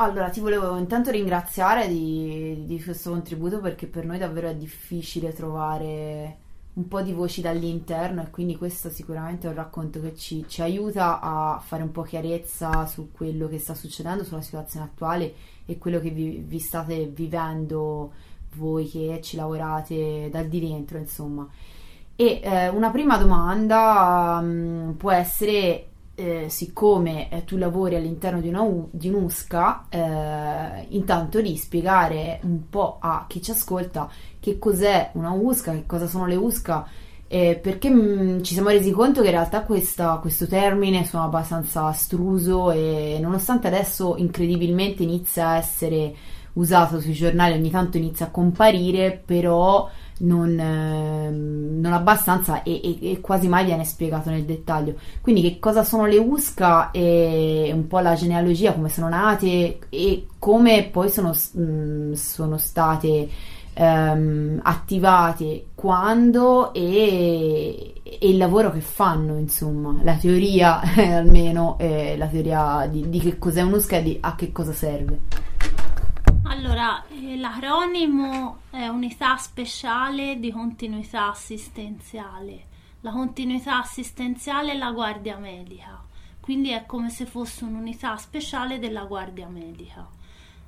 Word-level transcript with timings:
Allora, 0.00 0.30
ti 0.30 0.40
volevo 0.40 0.78
intanto 0.78 1.10
ringraziare 1.10 1.86
di, 1.86 2.64
di 2.64 2.82
questo 2.82 3.10
contributo 3.10 3.60
perché 3.60 3.86
per 3.86 4.06
noi 4.06 4.16
davvero 4.16 4.48
è 4.48 4.54
difficile 4.54 5.34
trovare 5.34 6.38
un 6.72 6.88
po' 6.88 7.02
di 7.02 7.12
voci 7.12 7.42
dall'interno 7.42 8.22
e 8.22 8.30
quindi 8.30 8.56
questo 8.56 8.88
sicuramente 8.88 9.46
è 9.46 9.50
un 9.50 9.56
racconto 9.56 10.00
che 10.00 10.16
ci, 10.16 10.46
ci, 10.48 10.62
aiuta 10.62 11.20
a 11.20 11.60
fare 11.62 11.82
un 11.82 11.92
po' 11.92 12.00
chiarezza 12.00 12.86
su 12.86 13.10
quello 13.12 13.46
che 13.46 13.58
sta 13.58 13.74
succedendo, 13.74 14.24
sulla 14.24 14.40
situazione 14.40 14.86
attuale 14.86 15.34
e 15.66 15.76
quello 15.76 16.00
che 16.00 16.08
vi, 16.08 16.42
vi 16.46 16.58
state 16.60 17.04
vivendo 17.04 18.12
voi 18.54 18.88
che 18.88 19.20
ci 19.22 19.36
lavorate 19.36 20.30
dal 20.30 20.46
di 20.46 20.60
dentro, 20.60 20.96
insomma. 20.96 21.46
E 22.16 22.40
eh, 22.42 22.68
una 22.68 22.88
prima 22.90 23.18
domanda 23.18 24.38
um, 24.40 24.94
può 24.96 25.10
essere 25.10 25.89
eh, 26.20 26.48
siccome 26.50 27.30
eh, 27.30 27.44
tu 27.44 27.56
lavori 27.56 27.94
all'interno 27.94 28.40
di, 28.40 28.48
una 28.48 28.60
U- 28.60 28.88
di 28.90 29.08
un'USCA, 29.08 29.86
eh, 29.88 30.86
intanto 30.90 31.40
di 31.40 31.56
spiegare 31.56 32.40
un 32.42 32.68
po' 32.68 32.98
a 33.00 33.24
chi 33.26 33.40
ci 33.40 33.50
ascolta 33.50 34.10
che 34.38 34.58
cos'è 34.58 35.10
una 35.14 35.30
USCA, 35.30 35.72
che 35.72 35.86
cosa 35.86 36.06
sono 36.06 36.26
le 36.26 36.36
USCA, 36.36 36.86
perché 37.26 37.88
mh, 37.88 38.00
mm, 38.00 38.42
ci 38.42 38.54
siamo 38.54 38.70
resi 38.70 38.90
conto 38.90 39.20
che 39.20 39.28
in 39.28 39.34
realtà 39.34 39.62
questa, 39.62 40.18
questo 40.20 40.46
termine 40.46 41.04
suona 41.04 41.26
abbastanza 41.26 41.84
astruso 41.84 42.72
e 42.72 43.18
nonostante 43.22 43.68
adesso 43.68 44.16
incredibilmente 44.16 45.04
inizia 45.04 45.50
a 45.50 45.56
essere 45.56 46.14
usato 46.54 47.00
sui 47.00 47.12
giornali, 47.12 47.54
ogni 47.54 47.70
tanto 47.70 47.96
inizia 47.96 48.26
a 48.26 48.30
comparire, 48.30 49.22
però 49.24 49.88
non, 50.20 50.58
eh, 50.58 51.30
non 51.30 51.92
abbastanza 51.92 52.62
e, 52.62 52.80
e, 52.82 53.12
e, 53.12 53.20
quasi 53.20 53.48
mai 53.48 53.64
viene 53.64 53.84
spiegato 53.84 54.30
nel 54.30 54.44
dettaglio. 54.44 54.94
Quindi 55.20 55.42
che 55.42 55.58
cosa 55.58 55.84
sono 55.84 56.06
le 56.06 56.18
USCA 56.18 56.90
e 56.90 57.70
un 57.72 57.86
po' 57.86 58.00
la 58.00 58.14
genealogia, 58.14 58.72
come 58.72 58.88
sono 58.88 59.08
nate 59.08 59.78
e 59.88 60.26
come 60.38 60.88
poi 60.90 61.10
sono, 61.10 61.30
mh, 61.30 61.62
mm, 61.62 62.12
sono 62.12 62.58
state 62.58 63.28
ehm, 63.74 64.60
attivate, 64.62 65.66
quando 65.74 66.72
e, 66.74 67.94
e, 68.02 68.28
il 68.28 68.36
lavoro 68.36 68.70
che 68.70 68.80
fanno, 68.80 69.38
insomma, 69.38 69.98
la 70.02 70.14
teoria 70.14 70.80
almeno, 70.96 71.76
eh, 71.78 72.16
la 72.16 72.26
teoria 72.26 72.86
di, 72.90 73.08
di 73.08 73.18
che 73.18 73.38
cos'è 73.38 73.62
un'USCA 73.62 73.96
e 73.98 74.02
di 74.02 74.18
a 74.20 74.34
che 74.34 74.52
cosa 74.52 74.72
serve. 74.72 75.48
Allora, 76.50 77.06
eh, 77.06 77.36
l'acronimo 77.36 78.62
è 78.70 78.88
unità 78.88 79.36
speciale 79.36 80.40
di 80.40 80.50
continuità 80.50 81.30
assistenziale. 81.30 82.66
La 83.02 83.12
continuità 83.12 83.78
assistenziale 83.78 84.72
è 84.72 84.76
la 84.76 84.90
guardia 84.90 85.36
medica, 85.36 86.02
quindi 86.40 86.70
è 86.70 86.86
come 86.86 87.08
se 87.08 87.24
fosse 87.24 87.62
un'unità 87.62 88.16
speciale 88.16 88.80
della 88.80 89.04
guardia 89.04 89.46
medica. 89.46 90.04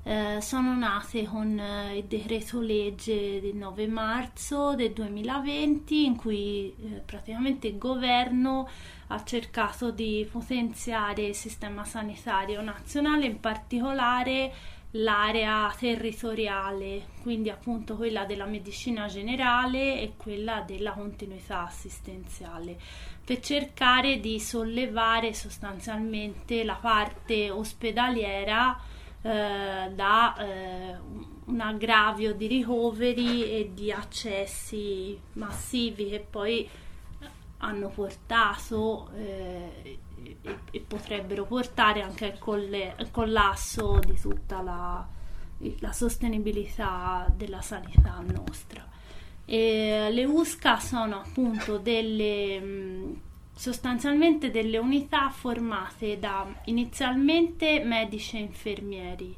Eh, 0.05 0.39
sono 0.39 0.73
nate 0.73 1.25
con 1.25 1.59
eh, 1.59 1.97
il 1.97 2.05
decreto 2.05 2.61
legge 2.61 3.41
del 3.41 3.55
9 3.55 3.87
marzo 3.87 4.75
del 4.75 4.93
2020 4.93 6.05
in 6.05 6.15
cui 6.15 6.73
eh, 6.77 7.01
praticamente 7.05 7.67
il 7.67 7.77
governo 7.77 8.69
ha 9.07 9.23
cercato 9.25 9.91
di 9.91 10.27
potenziare 10.31 11.23
il 11.23 11.35
sistema 11.35 11.83
sanitario 11.83 12.61
nazionale, 12.61 13.25
in 13.25 13.41
particolare 13.41 14.53
l'area 14.95 15.73
territoriale, 15.77 17.07
quindi 17.21 17.49
appunto 17.49 17.95
quella 17.95 18.25
della 18.25 18.45
medicina 18.45 19.07
generale 19.07 19.99
e 19.99 20.13
quella 20.17 20.61
della 20.61 20.91
continuità 20.91 21.65
assistenziale, 21.65 22.77
per 23.23 23.39
cercare 23.39 24.19
di 24.19 24.39
sollevare 24.39 25.33
sostanzialmente 25.33 26.63
la 26.63 26.75
parte 26.75 27.49
ospedaliera 27.49 28.77
eh, 29.21 29.89
da 29.93 30.35
eh, 30.37 30.97
un 31.45 31.59
aggravio 31.59 32.33
di 32.33 32.47
ricoveri 32.47 33.49
e 33.49 33.71
di 33.73 33.91
accessi 33.91 35.19
massivi 35.33 36.09
che 36.09 36.25
poi 36.29 36.69
hanno 37.57 37.87
portato 37.87 39.09
eh, 39.15 39.99
e, 40.23 40.57
e, 40.71 40.79
potrebbero 40.79 41.45
portare 41.45 42.01
anche 42.01 42.37
al, 42.39 42.93
al 42.97 43.11
collasso 43.11 43.99
di 44.05 44.19
tutta 44.19 44.61
la, 44.61 45.07
la, 45.79 45.91
sostenibilità 45.91 47.31
della 47.35 47.61
sanità 47.61 48.21
nostra. 48.25 48.87
E 49.45 50.09
le 50.11 50.25
USCA 50.25 50.79
sono 50.79 51.21
appunto 51.21 51.77
delle 51.77 53.21
sostanzialmente 53.55 54.49
delle 54.49 54.77
unità 54.77 55.29
formate 55.29 56.17
da 56.17 56.45
inizialmente 56.65 57.83
medici 57.83 58.37
e 58.37 58.39
infermieri. 58.39 59.37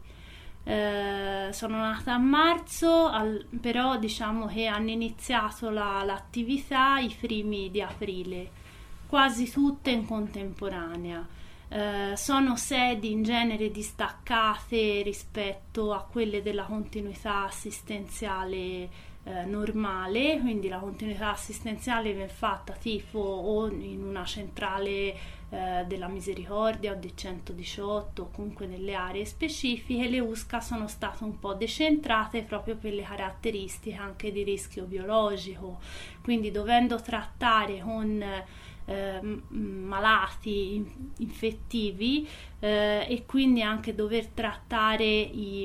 Eh, 0.64 1.50
sono 1.52 1.78
nata 1.78 2.14
a 2.14 2.18
marzo, 2.18 3.06
al, 3.08 3.46
però 3.62 3.98
diciamo 3.98 4.48
che 4.48 4.66
hanno 4.66 4.90
iniziato 4.90 5.70
la, 5.70 6.02
l'attività 6.04 6.98
i 6.98 7.16
primi 7.20 7.70
di 7.70 7.82
aprile 7.82 8.64
quasi 9.08 9.50
tutte 9.50 9.92
in 9.92 10.06
contemporanea. 10.06 11.28
Eh, 11.68 12.14
sono 12.16 12.56
sedi 12.56 13.12
in 13.12 13.24
genere 13.24 13.72
distaccate 13.72 15.02
rispetto 15.02 15.94
a 15.94 16.04
quelle 16.04 16.42
della 16.42 16.64
continuità 16.64 17.46
assistenziale 17.46 19.14
eh, 19.28 19.44
normale, 19.46 20.38
quindi 20.40 20.68
la 20.68 20.78
continuità 20.78 21.32
assistenziale 21.32 22.14
viene 22.14 22.30
fatta 22.30 22.74
tipo 22.74 23.18
o 23.18 23.68
in 23.68 24.04
una 24.04 24.24
centrale 24.24 25.16
eh, 25.50 25.84
della 25.88 26.08
Misericordia 26.08 26.92
o 26.92 26.96
di 26.96 27.12
118 27.16 28.22
o 28.22 28.30
comunque 28.30 28.68
nelle 28.68 28.94
aree 28.94 29.26
specifiche, 29.26 30.08
le 30.08 30.20
USCA 30.20 30.60
sono 30.60 30.88
state 30.88 31.24
un 31.24 31.40
po' 31.40 31.56
decentrate 31.56 32.44
proprio 32.44 32.76
per 32.76 32.94
le 32.94 33.02
caratteristiche 33.02 33.98
anche 33.98 34.32
di 34.32 34.44
rischio 34.44 34.86
biologico, 34.86 35.80
quindi 36.22 36.52
dovendo 36.52 37.02
trattare 37.02 37.80
con 37.80 38.24
eh, 38.86 39.20
malati 39.50 41.14
infettivi 41.18 42.28
eh, 42.60 43.06
e 43.10 43.26
quindi 43.26 43.62
anche 43.62 43.96
dover 43.96 44.28
trattare 44.28 45.04
i, 45.04 45.64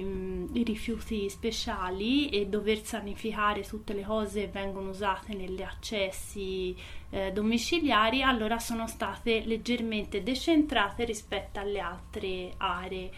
i, 0.53 0.63
rifiuti 0.63 1.29
speciali 1.29 2.31
e 2.31 2.47
dover 2.47 2.83
sanificare 2.83 3.63
tutte 3.63 3.93
le 3.93 4.05
cose 4.05 4.41
che 4.41 4.49
vengono 4.49 4.91
usate 4.91 5.35
negli 5.35 5.63
accessi 5.63 6.75
eh, 7.11 7.31
domiciliari, 7.33 8.23
allora 8.23 8.59
sono 8.59 8.87
state 8.87 9.43
leggermente 9.45 10.23
decentrate 10.23 11.05
rispetto 11.05 11.61
alle 11.61 11.81
altre 11.81 12.55
aree. 12.57 13.11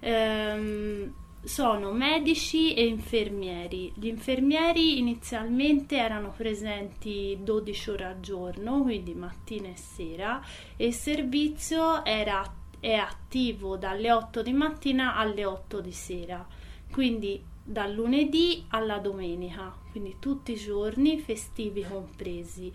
Ehm, 0.00 1.14
sono 1.44 1.92
medici 1.92 2.74
e 2.74 2.86
infermieri. 2.86 3.92
Gli 3.94 4.06
infermieri 4.06 4.98
inizialmente 4.98 5.96
erano 5.96 6.32
presenti 6.34 7.38
12 7.40 7.90
ore 7.90 8.04
al 8.04 8.20
giorno, 8.20 8.82
quindi 8.82 9.14
mattina 9.14 9.68
e 9.68 9.76
sera, 9.76 10.42
e 10.76 10.86
il 10.86 10.94
servizio 10.94 12.04
era, 12.04 12.42
è 12.80 12.94
attivo 12.94 13.76
dalle 13.76 14.10
8 14.10 14.42
di 14.42 14.52
mattina 14.52 15.16
alle 15.16 15.44
8 15.44 15.80
di 15.80 15.92
sera, 15.92 16.46
quindi 16.90 17.42
dal 17.62 17.92
lunedì 17.92 18.64
alla 18.68 18.98
domenica, 18.98 19.74
quindi 19.90 20.16
tutti 20.18 20.52
i 20.52 20.56
giorni 20.56 21.18
festivi 21.18 21.82
compresi. 21.82 22.72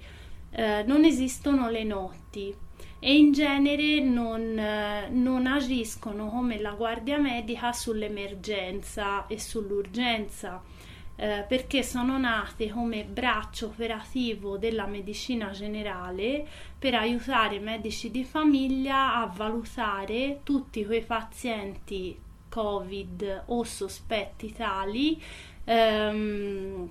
Eh, 0.51 0.83
non 0.85 1.05
esistono 1.05 1.69
le 1.69 1.83
notti 1.83 2.55
e 2.99 3.15
in 3.15 3.31
genere 3.31 4.01
non, 4.01 4.57
eh, 4.59 5.07
non, 5.09 5.47
agiscono 5.47 6.27
come 6.29 6.59
la 6.59 6.71
guardia 6.71 7.17
medica 7.17 7.71
sull'emergenza 7.71 9.25
e 9.27 9.39
sull'urgenza 9.39 10.61
eh, 11.15 11.45
perché 11.47 11.83
sono 11.83 12.17
nate 12.17 12.69
come 12.69 13.03
braccio 13.03 13.67
operativo 13.67 14.57
della 14.57 14.85
medicina 14.85 15.49
generale 15.51 16.45
per 16.77 16.95
aiutare 16.95 17.55
i 17.55 17.59
medici 17.59 18.09
di 18.09 18.23
famiglia 18.23 19.15
a 19.15 19.25
valutare 19.25 20.39
tutti 20.43 20.85
quei 20.85 21.03
pazienti 21.03 22.17
covid 22.49 23.43
o 23.47 23.63
sospetti 23.63 24.53
tali 24.53 25.21
ehm, 25.65 26.89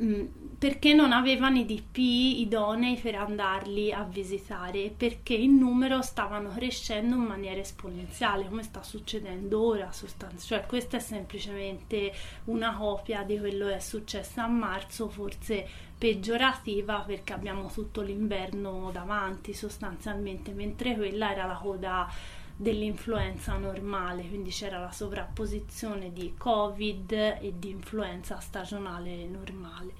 Mm, 0.00 0.24
perché 0.58 0.94
non 0.94 1.12
avevano 1.12 1.58
i 1.58 1.66
DP 1.66 1.98
idonei 2.38 2.96
per 2.96 3.16
andarli 3.16 3.92
a 3.92 4.04
visitare 4.04 4.90
perché 4.96 5.34
in 5.34 5.58
numero 5.58 6.00
stavano 6.00 6.48
crescendo 6.50 7.16
in 7.16 7.22
maniera 7.22 7.60
esponenziale 7.60 8.46
come 8.48 8.62
sta 8.62 8.82
succedendo 8.82 9.60
ora 9.60 9.92
sostanz- 9.92 10.46
cioè 10.46 10.64
questa 10.64 10.96
è 10.96 11.00
semplicemente 11.00 12.10
una 12.44 12.74
copia 12.74 13.22
di 13.22 13.38
quello 13.38 13.66
che 13.66 13.76
è 13.76 13.80
successo 13.80 14.40
a 14.40 14.46
marzo 14.46 15.08
forse 15.10 15.68
peggiorativa 15.98 17.00
perché 17.00 17.34
abbiamo 17.34 17.70
tutto 17.70 18.00
l'inverno 18.00 18.88
davanti 18.92 19.52
sostanzialmente 19.52 20.52
mentre 20.52 20.96
quella 20.96 21.32
era 21.32 21.44
la 21.44 21.54
coda 21.54 22.08
dell'influenza 22.56 23.56
normale, 23.56 24.28
quindi 24.28 24.50
c'era 24.50 24.78
la 24.78 24.92
sovrapposizione 24.92 26.12
di 26.12 26.34
Covid 26.36 27.12
e 27.12 27.54
di 27.56 27.70
influenza 27.70 28.38
stagionale 28.40 29.26
normale. 29.26 29.92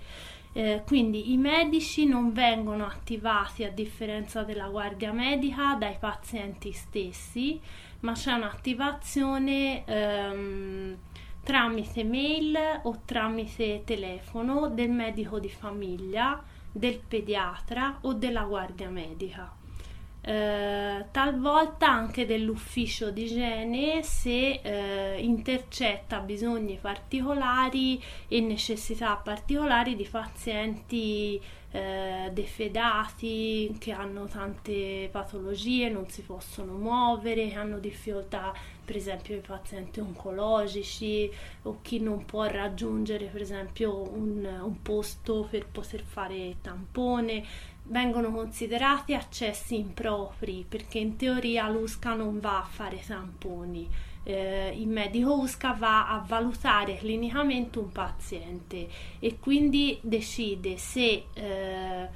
Eh, 0.54 0.82
quindi 0.86 1.32
i 1.32 1.38
medici 1.38 2.04
non 2.06 2.32
vengono 2.32 2.84
attivati 2.84 3.64
a 3.64 3.70
differenza 3.70 4.42
della 4.42 4.68
guardia 4.68 5.10
medica 5.10 5.74
dai 5.74 5.96
pazienti 5.98 6.72
stessi, 6.72 7.58
ma 8.00 8.12
c'è 8.12 8.32
un'attivazione 8.32 9.84
ehm, 9.86 10.98
tramite 11.42 12.04
mail 12.04 12.58
o 12.82 13.00
tramite 13.04 13.82
telefono 13.84 14.68
del 14.68 14.90
medico 14.90 15.40
di 15.40 15.48
famiglia, 15.48 16.42
del 16.70 17.00
pediatra 17.00 17.98
o 18.02 18.12
della 18.12 18.42
guardia 18.42 18.90
medica. 18.90 19.61
Eh, 20.24 21.06
talvolta 21.10 21.88
anche 21.88 22.26
dell'ufficio 22.26 23.10
di 23.10 23.24
igiene 23.24 24.04
se 24.04 24.60
eh, 24.62 25.20
intercetta 25.20 26.20
bisogni 26.20 26.78
particolari 26.80 28.00
e 28.28 28.40
necessità 28.40 29.16
particolari 29.16 29.96
di 29.96 30.06
pazienti 30.08 31.40
eh, 31.72 32.30
defedati 32.32 33.74
che 33.80 33.90
hanno 33.90 34.26
tante 34.26 35.08
patologie, 35.10 35.88
non 35.88 36.08
si 36.08 36.22
possono 36.22 36.74
muovere, 36.74 37.54
hanno 37.54 37.78
difficoltà 37.78 38.52
per 38.84 38.96
esempio 38.96 39.36
i 39.36 39.40
pazienti 39.40 40.00
oncologici 40.00 41.30
o 41.62 41.78
chi 41.82 41.98
non 41.98 42.24
può 42.26 42.44
raggiungere 42.44 43.26
per 43.26 43.40
esempio 43.40 44.08
un, 44.12 44.44
un 44.44 44.82
posto 44.82 45.48
per 45.50 45.66
poter 45.66 46.02
fare 46.02 46.56
tampone 46.60 47.44
vengono 47.84 48.30
considerati 48.30 49.14
accessi 49.14 49.76
impropri 49.76 50.64
perché 50.68 50.98
in 50.98 51.16
teoria 51.16 51.68
l'USCA 51.68 52.14
non 52.14 52.40
va 52.40 52.58
a 52.58 52.64
fare 52.64 53.00
tamponi. 53.04 53.88
Eh, 54.24 54.72
il 54.76 54.86
medico 54.86 55.40
USCA 55.40 55.72
va 55.72 56.08
a 56.08 56.24
valutare 56.24 56.96
clinicamente 56.96 57.80
un 57.80 57.90
paziente 57.90 58.88
e 59.18 59.38
quindi 59.40 59.98
decide 60.00 60.76
se 60.76 61.26
eh, 61.32 62.08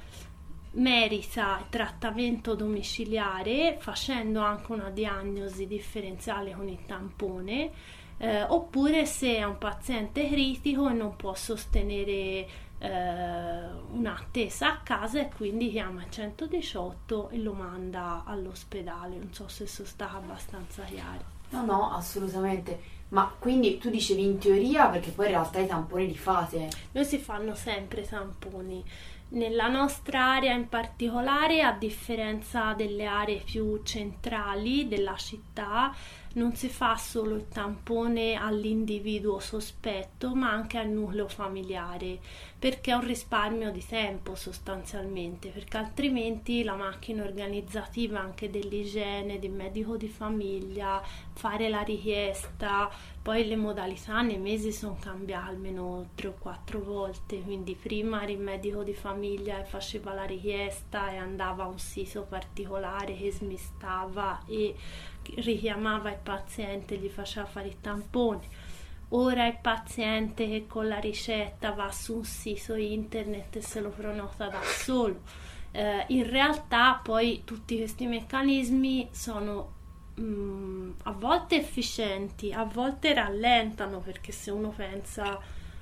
merita 0.71 1.65
trattamento 1.69 2.55
domiciliare 2.55 3.77
facendo 3.79 4.39
anche 4.39 4.71
una 4.71 4.89
diagnosi 4.89 5.67
differenziale 5.67 6.51
con 6.51 6.69
il 6.69 6.85
tampone 6.85 7.71
eh, 8.19 8.43
oppure 8.43 9.05
se 9.05 9.37
è 9.37 9.43
un 9.43 9.57
paziente 9.57 10.27
critico 10.27 10.89
e 10.89 10.93
non 10.93 11.15
può 11.15 11.33
sostenere 11.35 12.47
un'attesa 12.79 14.71
a 14.71 14.77
casa 14.77 15.19
e 15.19 15.29
quindi 15.35 15.71
chiama 15.71 16.03
il 16.03 16.11
118 16.11 17.29
e 17.29 17.37
lo 17.39 17.53
manda 17.53 18.23
all'ospedale. 18.25 19.17
Non 19.17 19.33
so 19.33 19.47
se 19.47 19.65
sono 19.67 19.87
stata 19.87 20.17
abbastanza 20.17 20.83
chiara. 20.83 21.23
No, 21.49 21.65
no, 21.65 21.91
assolutamente. 21.93 22.95
Ma 23.09 23.33
quindi 23.39 23.77
tu 23.77 23.89
dicevi 23.89 24.21
in 24.23 24.37
teoria 24.37 24.87
perché 24.87 25.11
poi 25.11 25.27
in 25.27 25.31
realtà 25.31 25.59
i 25.59 25.67
tamponi 25.67 26.07
li 26.07 26.17
fate? 26.17 26.69
Noi 26.91 27.05
si 27.05 27.17
fanno 27.17 27.55
sempre 27.55 28.05
tamponi. 28.05 28.83
Nella 29.29 29.67
nostra 29.67 30.35
area 30.35 30.53
in 30.53 30.69
particolare, 30.69 31.61
a 31.61 31.71
differenza 31.71 32.73
delle 32.73 33.05
aree 33.05 33.41
più 33.43 33.81
centrali 33.83 34.87
della 34.87 35.15
città, 35.15 35.93
non 36.37 36.55
si 36.55 36.69
fa 36.69 36.95
solo 36.97 37.35
il 37.35 37.47
tampone 37.49 38.35
all'individuo 38.35 39.39
sospetto, 39.39 40.35
ma 40.35 40.51
anche 40.51 40.77
al 40.77 40.87
nucleo 40.87 41.27
familiare, 41.27 42.19
perché 42.57 42.91
è 42.91 42.95
un 42.95 43.05
risparmio 43.05 43.71
di 43.71 43.83
tempo 43.85 44.35
sostanzialmente, 44.35 45.49
perché 45.49 45.77
altrimenti 45.77 46.63
la 46.63 46.75
macchina 46.75 47.23
organizzativa 47.23 48.19
anche 48.19 48.49
dell'igiene, 48.51 49.39
del 49.39 49.51
medico 49.51 49.97
di 49.97 50.07
famiglia, 50.07 51.01
fare 51.33 51.69
la 51.69 51.81
richiesta, 51.81 52.89
poi 53.21 53.45
le 53.45 53.55
modalità 53.57 54.21
nei 54.21 54.37
mesi 54.37 54.71
sono 54.71 54.97
cambiate 55.01 55.49
almeno 55.49 56.11
tre 56.15 56.29
o 56.29 56.35
quattro 56.39 56.79
volte, 56.79 57.41
quindi 57.41 57.75
prima 57.75 58.21
era 58.21 58.31
il 58.31 58.39
medico 58.39 58.83
di 58.83 58.93
famiglia 58.93 59.59
e 59.59 59.65
faceva 59.65 60.13
la 60.13 60.23
richiesta 60.23 61.11
e 61.11 61.17
andava 61.17 61.63
a 61.63 61.67
un 61.67 61.79
sito 61.79 62.23
particolare 62.23 63.17
che 63.17 63.31
smistava 63.31 64.41
e 64.47 64.75
richiamava 65.37 66.09
il 66.09 66.19
paziente, 66.21 66.97
gli 66.97 67.09
faceva 67.09 67.45
fare 67.45 67.67
il 67.67 67.81
tampone. 67.81 68.65
Ora 69.09 69.47
il 69.47 69.57
paziente 69.61 70.47
che 70.47 70.65
con 70.67 70.87
la 70.87 70.99
ricetta 70.99 71.71
va 71.71 71.91
su 71.91 72.17
un 72.17 72.25
sito 72.25 72.75
internet 72.75 73.55
e 73.55 73.61
se 73.61 73.79
lo 73.79 73.89
prenota 73.89 74.47
da 74.47 74.61
solo. 74.61 75.21
Eh, 75.71 76.05
in 76.07 76.29
realtà 76.29 76.99
poi 77.01 77.43
tutti 77.45 77.77
questi 77.77 78.05
meccanismi 78.05 79.09
sono 79.11 79.73
mh, 80.15 80.91
a 81.03 81.11
volte 81.11 81.57
efficienti, 81.57 82.51
a 82.51 82.63
volte 82.63 83.13
rallentano 83.13 83.99
perché 83.99 84.31
se 84.31 84.51
uno 84.51 84.69
pensa 84.69 85.39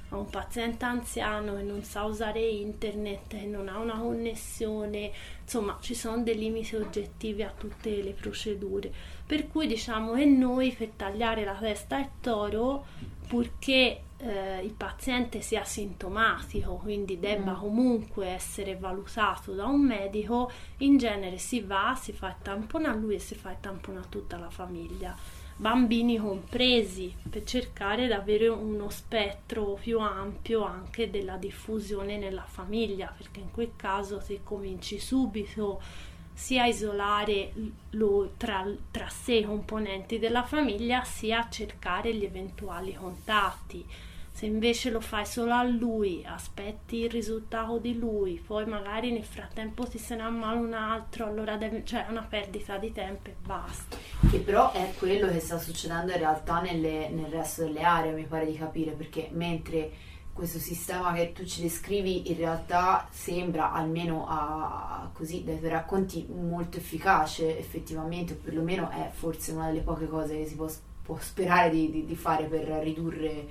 a 0.09 0.17
un 0.17 0.29
paziente 0.29 0.85
anziano 0.85 1.55
che 1.55 1.63
non 1.63 1.83
sa 1.83 2.03
usare 2.03 2.39
internet, 2.39 3.27
che 3.27 3.45
non 3.45 3.67
ha 3.69 3.79
una 3.79 3.97
connessione, 3.97 5.11
insomma 5.41 5.77
ci 5.81 5.95
sono 5.95 6.21
dei 6.21 6.37
limiti 6.37 6.75
oggettivi 6.75 7.41
a 7.41 7.51
tutte 7.57 8.03
le 8.03 8.11
procedure. 8.11 8.93
Per 9.25 9.47
cui 9.47 9.65
diciamo 9.67 10.13
che 10.13 10.25
noi 10.25 10.71
per 10.71 10.89
tagliare 10.95 11.43
la 11.43 11.55
testa 11.55 11.97
al 11.97 12.09
toro, 12.21 12.85
purché 13.27 14.01
eh, 14.17 14.59
il 14.63 14.73
paziente 14.73 15.41
sia 15.41 15.63
sintomatico, 15.63 16.75
quindi 16.75 17.19
debba 17.19 17.53
mm. 17.53 17.59
comunque 17.59 18.27
essere 18.27 18.75
valutato 18.75 19.53
da 19.53 19.65
un 19.65 19.81
medico, 19.81 20.51
in 20.77 20.97
genere 20.97 21.37
si 21.37 21.61
va, 21.61 21.97
si 21.99 22.13
fa 22.13 22.29
il 22.29 22.35
tampone 22.41 22.87
a 22.87 22.93
lui 22.93 23.15
e 23.15 23.19
si 23.19 23.35
fa 23.35 23.51
il 23.51 23.57
tampone 23.59 23.99
a 23.99 24.05
tutta 24.07 24.37
la 24.37 24.49
famiglia, 24.49 25.15
bambini 25.57 26.17
compresi, 26.17 27.13
per 27.29 27.43
cercare 27.43 28.07
di 28.07 28.13
avere 28.13 28.47
uno 28.47 28.89
spettro 28.89 29.77
più 29.79 29.99
ampio 29.99 30.63
anche 30.63 31.09
della 31.09 31.37
diffusione 31.37 32.17
nella 32.17 32.45
famiglia, 32.45 33.13
perché 33.15 33.39
in 33.39 33.51
quel 33.51 33.71
caso 33.75 34.19
se 34.19 34.41
cominci 34.43 34.99
subito 34.99 35.81
sia 36.35 36.65
isolare 36.65 37.51
lo, 37.91 38.33
tra, 38.37 38.63
tra 38.91 39.07
sé 39.09 39.35
i 39.35 39.45
componenti 39.45 40.19
della 40.19 40.43
famiglia 40.43 41.03
sia 41.03 41.47
cercare 41.49 42.13
gli 42.13 42.25
eventuali 42.25 42.93
contatti 42.93 43.85
se 44.35 44.47
invece 44.47 44.89
lo 44.89 44.99
fai 44.99 45.25
solo 45.25 45.53
a 45.53 45.63
lui, 45.63 46.21
aspetti 46.27 46.97
il 46.97 47.09
risultato 47.09 47.77
di 47.77 47.97
lui, 47.97 48.43
poi 48.45 48.65
magari 48.65 49.13
nel 49.13 49.23
frattempo 49.23 49.87
ti 49.87 49.97
se 49.97 50.13
ne 50.15 50.23
ammala 50.23 50.59
un 50.59 50.73
altro, 50.73 51.27
allora 51.27 51.55
devi, 51.55 51.85
cioè 51.85 52.05
è 52.05 52.09
una 52.09 52.25
perdita 52.27 52.77
di 52.77 52.91
tempo 52.91 53.29
e 53.29 53.35
basta. 53.45 53.95
Che 54.29 54.39
però 54.39 54.73
è 54.73 54.93
quello 54.97 55.29
che 55.29 55.39
sta 55.39 55.57
succedendo 55.57 56.11
in 56.11 56.17
realtà 56.17 56.59
nelle, 56.59 57.07
nel 57.11 57.31
resto 57.31 57.63
delle 57.63 57.83
aree, 57.83 58.11
mi 58.11 58.25
pare 58.25 58.45
di 58.45 58.57
capire, 58.57 58.91
perché 58.91 59.29
mentre 59.31 59.89
questo 60.35 60.59
sistema 60.59 61.13
che 61.13 61.31
tu 61.31 61.45
ci 61.45 61.61
descrivi 61.61 62.29
in 62.29 62.35
realtà 62.35 63.07
sembra, 63.09 63.71
almeno 63.71 64.25
a, 64.27 65.09
così 65.13 65.45
dai 65.45 65.59
tuoi 65.59 65.69
racconti, 65.69 66.27
molto 66.29 66.75
efficace 66.75 67.57
effettivamente, 67.57 68.33
o 68.33 68.35
perlomeno 68.43 68.89
è 68.89 69.09
forse 69.13 69.53
una 69.53 69.67
delle 69.67 69.79
poche 69.79 70.09
cose 70.09 70.35
che 70.35 70.45
si 70.45 70.55
può, 70.55 70.67
può 71.03 71.17
sperare 71.21 71.69
di, 71.69 71.89
di, 71.89 72.05
di 72.05 72.15
fare 72.17 72.47
per 72.47 72.67
ridurre 72.83 73.47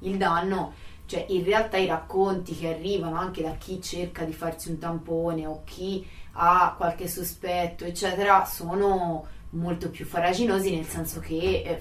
il 0.00 0.18
danno, 0.18 0.74
cioè 1.06 1.24
in 1.30 1.42
realtà 1.42 1.78
i 1.78 1.86
racconti 1.86 2.54
che 2.54 2.68
arrivano 2.68 3.16
anche 3.16 3.42
da 3.42 3.52
chi 3.52 3.80
cerca 3.80 4.24
di 4.24 4.34
farsi 4.34 4.68
un 4.68 4.76
tampone 4.76 5.46
o 5.46 5.62
chi 5.64 6.06
ha 6.32 6.74
qualche 6.76 7.08
sospetto, 7.08 7.86
eccetera, 7.86 8.44
sono 8.44 9.26
molto 9.56 9.90
più 9.90 10.04
faraginosi 10.04 10.74
nel 10.74 10.84
senso 10.84 11.20
che 11.20 11.62
eh, 11.64 11.80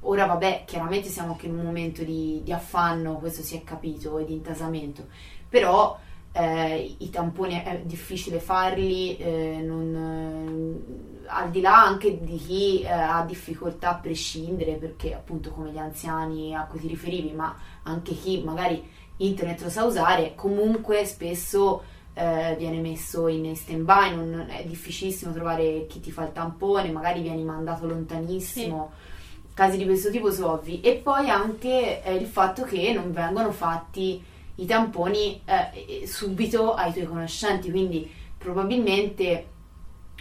ora 0.00 0.26
vabbè 0.26 0.64
chiaramente 0.66 1.08
siamo 1.08 1.32
anche 1.32 1.46
in 1.46 1.56
un 1.56 1.64
momento 1.64 2.02
di, 2.02 2.40
di 2.42 2.52
affanno 2.52 3.18
questo 3.18 3.42
si 3.42 3.56
è 3.56 3.64
capito 3.64 4.18
e 4.18 4.24
di 4.24 4.34
intasamento. 4.34 5.06
Però 5.48 5.98
eh, 6.32 6.96
i 6.98 7.10
tamponi 7.10 7.62
è 7.62 7.82
difficile 7.84 8.38
farli 8.38 9.16
eh, 9.18 9.60
non, 9.62 11.20
eh, 11.24 11.26
al 11.26 11.50
di 11.50 11.60
là 11.60 11.84
anche 11.84 12.22
di 12.22 12.36
chi 12.36 12.80
eh, 12.80 12.90
ha 12.90 13.22
difficoltà 13.26 13.90
a 13.90 13.98
prescindere 13.98 14.74
perché 14.74 15.14
appunto 15.14 15.50
come 15.50 15.70
gli 15.70 15.78
anziani 15.78 16.54
a 16.54 16.64
cui 16.64 16.80
ti 16.80 16.88
riferivi 16.88 17.32
ma 17.32 17.54
anche 17.82 18.14
chi 18.14 18.42
magari 18.42 18.82
internet 19.18 19.60
lo 19.62 19.68
sa 19.68 19.84
usare 19.84 20.32
comunque 20.34 21.04
spesso 21.04 21.82
eh, 22.14 22.54
viene 22.58 22.78
messo 22.80 23.26
in 23.28 23.54
stand 23.56 23.84
by, 23.84 24.14
non, 24.14 24.46
è 24.48 24.64
difficilissimo 24.64 25.32
trovare 25.32 25.86
chi 25.88 26.00
ti 26.00 26.10
fa 26.10 26.24
il 26.24 26.32
tampone, 26.32 26.90
magari 26.90 27.22
vieni 27.22 27.42
mandato 27.42 27.86
lontanissimo. 27.86 28.92
Sì. 28.94 29.10
Casi 29.54 29.76
di 29.76 29.84
questo 29.84 30.10
tipo 30.10 30.30
sono 30.30 30.52
ovvi. 30.52 30.80
E 30.80 30.94
poi 30.94 31.28
anche 31.28 32.02
eh, 32.02 32.14
il 32.14 32.26
fatto 32.26 32.62
che 32.62 32.92
non 32.92 33.12
vengono 33.12 33.52
fatti 33.52 34.22
i 34.56 34.64
tamponi 34.66 35.42
eh, 35.44 36.06
subito 36.06 36.74
ai 36.74 36.92
tuoi 36.92 37.06
conoscenti, 37.06 37.70
quindi 37.70 38.10
probabilmente 38.38 39.48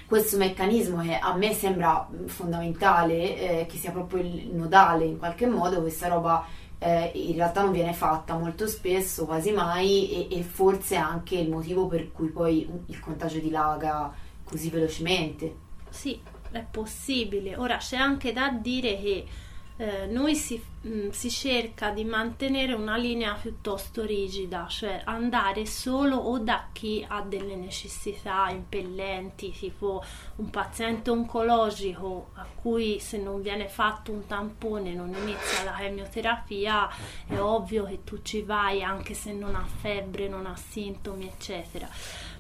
questo 0.05 0.35
meccanismo 0.35 1.01
che 1.01 1.15
a 1.15 1.33
me 1.35 1.53
sembra 1.53 2.05
fondamentale, 2.25 3.61
eh, 3.61 3.65
che 3.65 3.77
sia 3.77 3.91
proprio 3.91 4.21
il 4.21 4.49
nodale 4.53 5.05
in 5.05 5.17
qualche 5.17 5.47
modo, 5.47 5.79
questa 5.79 6.09
roba 6.09 6.45
eh, 6.83 7.11
in 7.13 7.35
realtà 7.35 7.61
non 7.61 7.71
viene 7.71 7.93
fatta 7.93 8.35
molto 8.35 8.65
spesso, 8.65 9.25
quasi 9.25 9.51
mai, 9.51 10.27
e, 10.27 10.39
e, 10.39 10.41
forse 10.41 10.95
anche 10.95 11.35
il 11.35 11.47
motivo 11.47 11.85
per 11.85 12.11
cui 12.11 12.29
poi 12.29 12.67
il 12.87 12.99
contagio 12.99 13.37
dilaga 13.37 14.11
così 14.43 14.71
velocemente. 14.71 15.55
Sì, 15.89 16.19
è 16.49 16.65
possibile. 16.69 17.55
Ora 17.55 17.77
c'è 17.77 17.97
anche 17.97 18.33
da 18.33 18.49
dire 18.49 18.99
che 18.99 19.25
eh, 19.81 20.05
noi 20.05 20.35
si, 20.35 20.61
mh, 20.81 20.89
mm, 20.89 21.09
si, 21.09 21.31
cerca 21.31 21.89
di 21.89 22.03
mantenere 22.05 22.73
una 22.73 22.97
linea 22.97 23.33
piuttosto 23.33 24.05
rigida, 24.05 24.67
cioè 24.67 25.01
andare 25.05 25.65
solo 25.65 26.17
o 26.17 26.37
da 26.37 26.67
chi 26.71 27.03
ha 27.07 27.23
delle 27.23 27.55
necessità 27.55 28.47
impellenti, 28.51 29.49
tipo 29.49 30.03
un 30.35 30.51
paziente 30.51 31.09
oncologico 31.09 32.29
a 32.35 32.45
cui 32.53 32.99
se 32.99 33.17
non 33.17 33.41
viene 33.41 33.67
fatto 33.67 34.11
un 34.11 34.27
tampone 34.27 34.93
non 34.93 35.15
inizia 35.15 35.63
la 35.63 35.73
chemioterapia, 35.73 36.87
è 37.25 37.39
ovvio 37.39 37.85
che 37.85 38.03
tu 38.03 38.21
ci 38.21 38.43
vai 38.43 38.83
anche 38.83 39.15
se 39.15 39.33
non 39.33 39.55
ha 39.55 39.65
febbre, 39.65 40.27
non 40.27 40.45
ha 40.45 40.55
sintomi, 40.55 41.25
eccetera. 41.25 41.89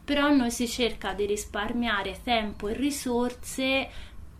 Però 0.03 0.29
noi 0.29 0.51
si 0.51 0.67
cerca 0.67 1.13
di 1.13 1.25
risparmiare 1.25 2.19
tempo 2.23 2.67
e 2.67 2.73
risorse 2.73 3.89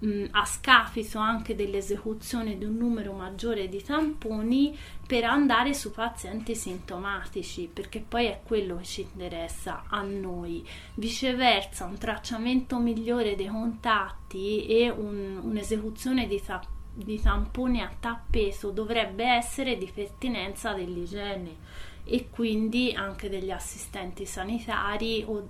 mh, 0.01 0.25
a 0.31 0.46
scapito 0.46 1.20
anche 1.20 1.55
dell'esecuzione 1.55 2.58
di 2.58 2.65
un 2.65 2.75
numero 2.75 3.13
maggiore 3.13 3.67
di 3.70 3.81
tamponi 3.81 4.77
per 5.05 5.24
andare 5.24 5.74
su 5.74 5.91
pazienti 5.91 6.55
sintomatici, 6.55 7.70
perché 7.72 8.03
poi 8.08 8.25
è 8.25 8.41
quello 8.43 8.77
che 8.77 8.86
ci 8.86 9.01
interessa 9.01 9.84
a 9.88 10.01
noi. 10.01 10.65
Viceversa, 10.96 11.86
un 11.86 11.98
tracciamento 11.98 12.77
migliore 12.77 13.36
dei 13.36 13.48
contatti 13.48 14.65
e 14.67 14.89
un, 14.89 15.39
un'esecuzione 15.41 16.27
di, 16.27 16.41
ta- 16.41 16.63
di 16.93 17.20
tamponi 17.20 17.81
a 17.81 17.91
tappeto 18.00 18.72
dovrebbe 18.72 19.25
essere 19.25 19.77
di 19.77 19.91
pertinenza 19.93 20.74
dell'igiene 20.74 21.89
e 22.03 22.29
quindi 22.29 22.93
anche 22.93 23.29
degli 23.29 23.51
assistenti 23.51 24.25
sanitari, 24.25 25.24
o, 25.27 25.50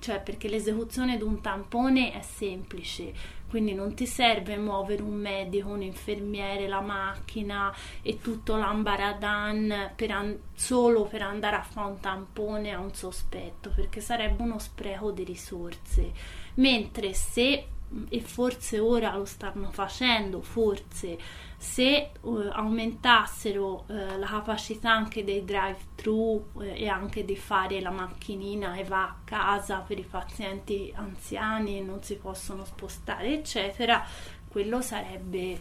cioè 0.00 0.20
perché 0.20 0.48
l'esecuzione 0.48 1.16
di 1.16 1.22
un 1.22 1.40
tampone 1.40 2.12
è 2.12 2.22
semplice, 2.22 3.12
quindi 3.52 3.74
non 3.74 3.92
ti 3.92 4.06
serve 4.06 4.56
muovere 4.56 5.02
un 5.02 5.12
medico, 5.12 5.68
un 5.68 5.82
infermiere, 5.82 6.66
la 6.66 6.80
macchina 6.80 7.70
e 8.00 8.18
tutto 8.18 8.56
l'ambaradan 8.56 9.92
per 9.94 10.10
an- 10.10 10.38
solo 10.54 11.04
per 11.04 11.20
andare 11.20 11.56
a 11.56 11.62
fare 11.62 11.90
un 11.90 12.00
tampone 12.00 12.72
a 12.72 12.78
un 12.78 12.94
sospetto, 12.94 13.70
perché 13.74 14.00
sarebbe 14.00 14.40
uno 14.42 14.58
spreco 14.58 15.10
di 15.10 15.22
risorse. 15.22 16.12
Mentre 16.54 17.12
se, 17.12 17.66
e 18.08 18.20
forse 18.20 18.78
ora 18.78 19.14
lo 19.16 19.24
stanno 19.24 19.70
facendo, 19.70 20.40
forse 20.40 21.18
se 21.56 22.10
uh, 22.22 22.48
aumentassero 22.50 23.84
uh, 23.86 24.18
la 24.18 24.26
capacità 24.26 24.90
anche 24.90 25.22
dei 25.22 25.44
drive-thru 25.44 26.50
uh, 26.52 26.62
e 26.62 26.88
anche 26.88 27.24
di 27.24 27.36
fare 27.36 27.80
la 27.80 27.90
macchinina 27.90 28.74
e 28.74 28.84
va 28.84 29.04
a 29.04 29.16
casa 29.24 29.78
per 29.78 29.98
i 29.98 30.06
pazienti 30.08 30.92
anziani 30.96 31.78
e 31.78 31.82
non 31.82 32.02
si 32.02 32.16
possono 32.16 32.64
spostare, 32.64 33.32
eccetera, 33.32 34.04
quello 34.48 34.80
sarebbe, 34.80 35.60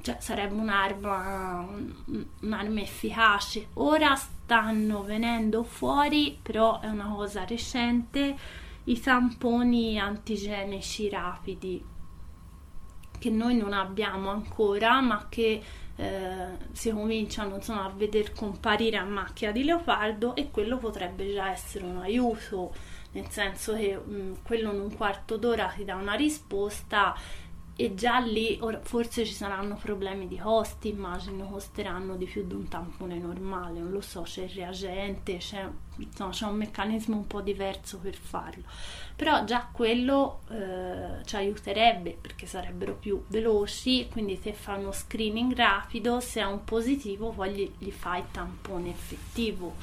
cioè, 0.00 0.16
sarebbe 0.20 0.54
un'arma, 0.54 1.68
un'arma 2.40 2.80
efficace. 2.80 3.68
Ora 3.74 4.14
stanno 4.16 5.02
venendo 5.02 5.64
fuori, 5.64 6.38
però 6.40 6.80
è 6.80 6.88
una 6.88 7.12
cosa 7.14 7.44
recente, 7.44 8.62
i 8.84 9.00
tamponi 9.00 9.98
antigenici 9.98 11.08
rapidi 11.08 11.92
che 13.18 13.30
noi 13.30 13.56
non 13.56 13.72
abbiamo 13.72 14.28
ancora, 14.28 15.00
ma 15.00 15.26
che 15.30 15.62
eh, 15.96 16.46
si 16.72 16.90
cominciano 16.90 17.54
insomma, 17.54 17.84
a 17.84 17.90
vedere 17.90 18.32
comparire 18.34 18.98
a 18.98 19.04
macchia 19.04 19.52
di 19.52 19.64
leopardo 19.64 20.34
e 20.34 20.50
quello 20.50 20.76
potrebbe 20.76 21.32
già 21.32 21.50
essere 21.50 21.84
un 21.84 21.98
aiuto, 21.98 22.74
nel 23.12 23.28
senso 23.30 23.74
che 23.74 23.96
mh, 23.96 24.14
mm, 24.14 24.32
quello 24.42 24.72
in 24.72 24.80
un 24.80 24.94
quarto 24.94 25.36
d'ora 25.36 25.68
ti 25.68 25.84
dà 25.84 25.94
una 25.94 26.14
risposta 26.14 27.16
e 27.76 27.94
già 27.94 28.18
lì 28.18 28.60
forse 28.82 29.24
ci 29.24 29.32
saranno 29.32 29.74
problemi 29.74 30.28
di 30.28 30.38
costi, 30.38 30.88
immagino 30.88 31.48
costeranno 31.48 32.14
di 32.16 32.24
più 32.24 32.46
di 32.46 32.54
un 32.54 32.68
tampone 32.68 33.18
normale, 33.18 33.80
non 33.80 33.90
lo 33.90 34.00
so, 34.00 34.22
c'è 34.22 34.44
il 34.44 34.50
reagente, 34.50 35.38
c'è, 35.38 35.68
insomma, 35.96 36.30
c'è 36.30 36.46
un 36.46 36.56
meccanismo 36.56 37.16
un 37.16 37.26
po' 37.26 37.40
diverso 37.40 37.98
per 37.98 38.14
farlo, 38.14 38.62
però 39.16 39.44
già 39.44 39.68
quello 39.72 40.42
eh, 40.50 41.24
ci 41.24 41.34
aiuterebbe 41.34 42.16
perché 42.20 42.46
sarebbero 42.46 42.94
più 42.94 43.24
veloci, 43.26 44.08
quindi 44.08 44.38
se 44.40 44.52
fai 44.52 44.78
uno 44.80 44.92
screening 44.92 45.54
rapido, 45.54 46.20
se 46.20 46.40
è 46.40 46.44
un 46.44 46.62
positivo 46.62 47.30
poi 47.30 47.52
gli, 47.52 47.72
gli 47.78 47.90
fai 47.90 48.20
il 48.20 48.26
tampone 48.30 48.90
effettivo, 48.90 49.74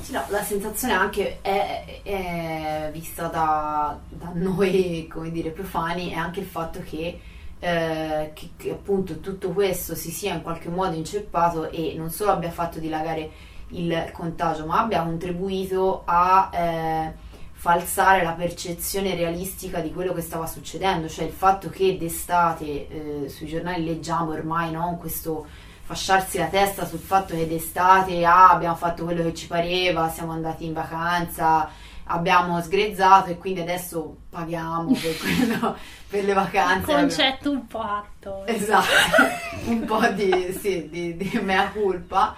sì, 0.00 0.12
no, 0.12 0.24
la 0.28 0.42
sensazione 0.42 0.94
anche 0.94 1.40
è, 1.40 2.00
è 2.02 2.90
vista 2.92 3.28
da, 3.28 3.98
da, 4.08 4.30
noi, 4.34 5.06
come 5.12 5.30
dire, 5.30 5.50
profani, 5.50 6.10
è 6.10 6.16
anche 6.16 6.40
il 6.40 6.46
fatto 6.46 6.80
che, 6.80 7.20
eh, 7.58 8.30
che, 8.34 8.50
che, 8.56 8.70
appunto 8.70 9.20
tutto 9.20 9.50
questo 9.50 9.94
si 9.94 10.10
sia 10.10 10.34
in 10.34 10.42
qualche 10.42 10.68
modo 10.68 10.94
inceppato 10.96 11.70
e 11.70 11.94
non 11.96 12.10
solo 12.10 12.32
abbia 12.32 12.50
fatto 12.50 12.78
dilagare 12.78 13.30
il 13.68 14.10
contagio, 14.12 14.66
ma 14.66 14.80
abbia 14.80 15.02
contribuito 15.02 16.02
a 16.04 16.50
eh, 16.52 17.14
falsare 17.52 18.22
la 18.22 18.32
percezione 18.32 19.14
realistica 19.14 19.80
di 19.80 19.92
quello 19.92 20.12
che 20.12 20.20
stava 20.20 20.46
succedendo, 20.46 21.08
cioè 21.08 21.24
il 21.24 21.32
fatto 21.32 21.70
che 21.70 21.96
d'estate 21.96 23.24
eh, 23.24 23.28
sui 23.28 23.46
giornali 23.46 23.84
leggiamo 23.84 24.32
ormai 24.32 24.70
no, 24.70 24.96
questo 25.00 25.46
fasciarsi 25.84 26.38
la 26.38 26.46
testa 26.46 26.86
sul 26.86 26.98
fatto 26.98 27.34
che 27.34 27.46
d'estate 27.46 28.24
ah, 28.24 28.50
abbiamo 28.50 28.74
fatto 28.74 29.04
quello 29.04 29.22
che 29.22 29.34
ci 29.34 29.46
pareva, 29.46 30.08
siamo 30.08 30.32
andati 30.32 30.64
in 30.64 30.72
vacanza, 30.72 31.68
abbiamo 32.04 32.60
sgrezzato 32.62 33.30
e 33.30 33.38
quindi 33.38 33.60
adesso 33.60 34.16
paghiamo 34.30 34.92
per, 34.92 35.16
quello, 35.20 35.76
per 36.08 36.24
le 36.24 36.32
vacanze. 36.32 36.92
Un 36.92 37.00
concetto 37.00 37.50
un 37.50 37.66
po' 37.66 37.80
atto. 37.80 38.46
Esatto, 38.46 38.86
un 39.66 39.84
po' 39.84 40.06
di, 40.08 40.56
sì, 40.58 40.88
di, 40.88 41.16
di 41.16 41.38
mea 41.42 41.68
culpa. 41.68 42.34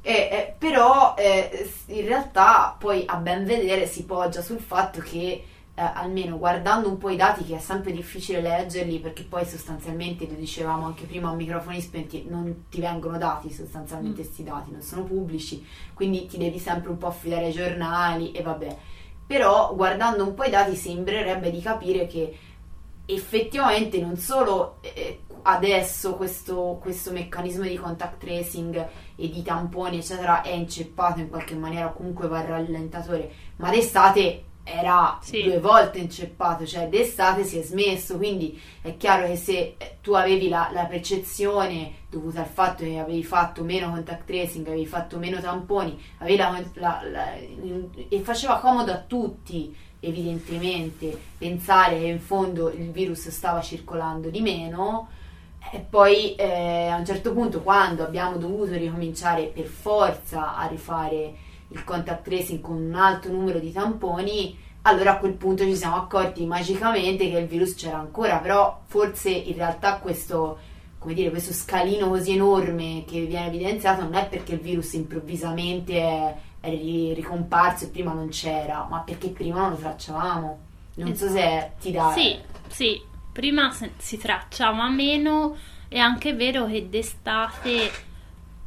E, 0.00 0.12
eh, 0.12 0.54
però 0.56 1.14
eh, 1.18 1.70
in 1.86 2.06
realtà 2.06 2.74
poi 2.78 3.04
a 3.06 3.16
ben 3.16 3.44
vedere 3.44 3.86
si 3.86 4.04
poggia 4.04 4.40
sul 4.40 4.60
fatto 4.60 5.00
che 5.00 5.44
eh, 5.78 5.90
almeno 5.94 6.38
guardando 6.38 6.88
un 6.88 6.98
po' 6.98 7.08
i 7.08 7.14
dati 7.14 7.44
che 7.44 7.54
è 7.54 7.60
sempre 7.60 7.92
difficile 7.92 8.40
leggerli 8.40 8.98
perché 8.98 9.22
poi 9.22 9.46
sostanzialmente, 9.46 10.26
lo 10.26 10.34
dicevamo 10.34 10.86
anche 10.86 11.04
prima 11.04 11.28
a 11.28 11.34
microfoni 11.34 11.80
spenti, 11.80 12.26
non 12.28 12.64
ti 12.68 12.80
vengono 12.80 13.16
dati 13.16 13.52
sostanzialmente 13.52 14.22
questi 14.22 14.42
mm. 14.42 14.46
dati, 14.46 14.72
non 14.72 14.82
sono 14.82 15.04
pubblici, 15.04 15.64
quindi 15.94 16.26
ti 16.26 16.36
devi 16.36 16.58
sempre 16.58 16.90
un 16.90 16.98
po' 16.98 17.06
affidare 17.06 17.44
ai 17.44 17.52
giornali 17.52 18.32
e 18.32 18.42
vabbè. 18.42 18.76
Però 19.24 19.72
guardando 19.76 20.24
un 20.24 20.34
po' 20.34 20.42
i 20.42 20.50
dati 20.50 20.74
sembrerebbe 20.74 21.48
di 21.52 21.60
capire 21.60 22.08
che 22.08 22.36
effettivamente 23.06 24.00
non 24.00 24.16
solo 24.16 24.78
eh, 24.80 25.20
adesso 25.42 26.16
questo, 26.16 26.78
questo, 26.80 27.12
meccanismo 27.12 27.62
di 27.62 27.76
contact 27.76 28.18
tracing 28.18 28.88
e 29.14 29.28
di 29.30 29.42
tamponi 29.42 29.98
eccetera 29.98 30.42
è 30.42 30.50
inceppato 30.50 31.20
in 31.20 31.28
qualche 31.28 31.54
maniera 31.54 31.86
o 31.86 31.92
comunque 31.92 32.26
va 32.26 32.40
al 32.40 32.46
rallentatore, 32.46 33.30
ma 33.56 33.70
d'estate 33.70 34.42
era 34.70 35.18
sì. 35.22 35.42
due 35.42 35.58
volte 35.58 35.98
inceppato, 35.98 36.66
cioè 36.66 36.88
d'estate 36.88 37.42
si 37.44 37.58
è 37.58 37.62
smesso, 37.62 38.16
quindi 38.16 38.60
è 38.82 38.96
chiaro 38.96 39.26
che 39.26 39.36
se 39.36 39.74
eh, 39.78 39.96
tu 40.02 40.12
avevi 40.12 40.48
la, 40.48 40.68
la, 40.72 40.84
percezione 40.84 41.92
dovuta 42.10 42.40
al 42.40 42.46
fatto 42.46 42.84
che 42.84 42.98
avevi 42.98 43.24
fatto 43.24 43.64
meno 43.64 43.90
contact 43.90 44.26
tracing, 44.26 44.66
avevi 44.66 44.86
fatto 44.86 45.18
meno 45.18 45.40
tamponi, 45.40 45.98
la, 46.18 46.62
la, 46.74 47.34
e 48.08 48.20
faceva 48.20 48.58
comodo 48.58 48.92
a 48.92 48.98
tutti 48.98 49.74
evidentemente 50.00 51.18
pensare 51.38 51.98
che 51.98 52.06
in 52.06 52.20
fondo 52.20 52.70
il 52.70 52.90
virus 52.90 53.28
stava 53.28 53.60
circolando 53.60 54.28
di 54.28 54.40
meno 54.40 55.08
e 55.72 55.78
poi 55.80 56.34
eh, 56.36 56.86
a 56.86 56.96
un 56.96 57.04
certo 57.04 57.32
punto 57.32 57.62
quando 57.62 58.04
abbiamo 58.04 58.36
dovuto 58.36 58.72
ricominciare 58.72 59.44
per 59.46 59.66
forza 59.66 60.56
a 60.56 60.66
rifare 60.66 61.46
il 61.68 61.84
contact 61.84 62.24
tracing 62.24 62.60
con 62.60 62.76
un 62.76 62.94
alto 62.94 63.30
numero 63.30 63.58
di 63.58 63.72
tamponi, 63.72 64.56
allora 64.82 65.12
a 65.12 65.18
quel 65.18 65.34
punto 65.34 65.64
ci 65.64 65.76
siamo 65.76 65.96
accorti 65.96 66.46
magicamente 66.46 67.30
che 67.30 67.38
il 67.38 67.46
virus 67.46 67.74
c'era 67.74 67.98
ancora, 67.98 68.38
però 68.38 68.80
forse 68.86 69.30
in 69.30 69.54
realtà 69.54 69.98
questo, 69.98 70.58
dire, 71.04 71.30
questo 71.30 71.52
scalino 71.52 72.08
così 72.08 72.32
enorme 72.32 73.04
che 73.06 73.24
viene 73.24 73.48
evidenziato 73.48 74.02
non 74.02 74.14
è 74.14 74.26
perché 74.28 74.54
il 74.54 74.60
virus 74.60 74.94
improvvisamente 74.94 75.98
è, 76.00 76.34
è 76.60 76.70
ricomparso 76.70 77.84
e 77.84 77.88
prima 77.88 78.12
non 78.12 78.28
c'era, 78.28 78.86
ma 78.88 79.00
perché 79.00 79.28
prima 79.28 79.60
non 79.60 79.70
lo 79.70 79.76
tracciavamo. 79.76 80.58
Non 80.94 81.08
esatto. 81.08 81.30
so 81.30 81.36
se 81.36 81.56
esatto. 81.56 81.72
ti 81.80 81.90
dà... 81.92 82.12
Sì, 82.12 82.38
sì, 82.68 83.02
prima 83.32 83.74
si 83.98 84.16
tracciava 84.16 84.88
meno, 84.88 85.56
è 85.86 85.98
anche 85.98 86.34
vero 86.34 86.66
che 86.66 86.88
d'estate 86.88 88.06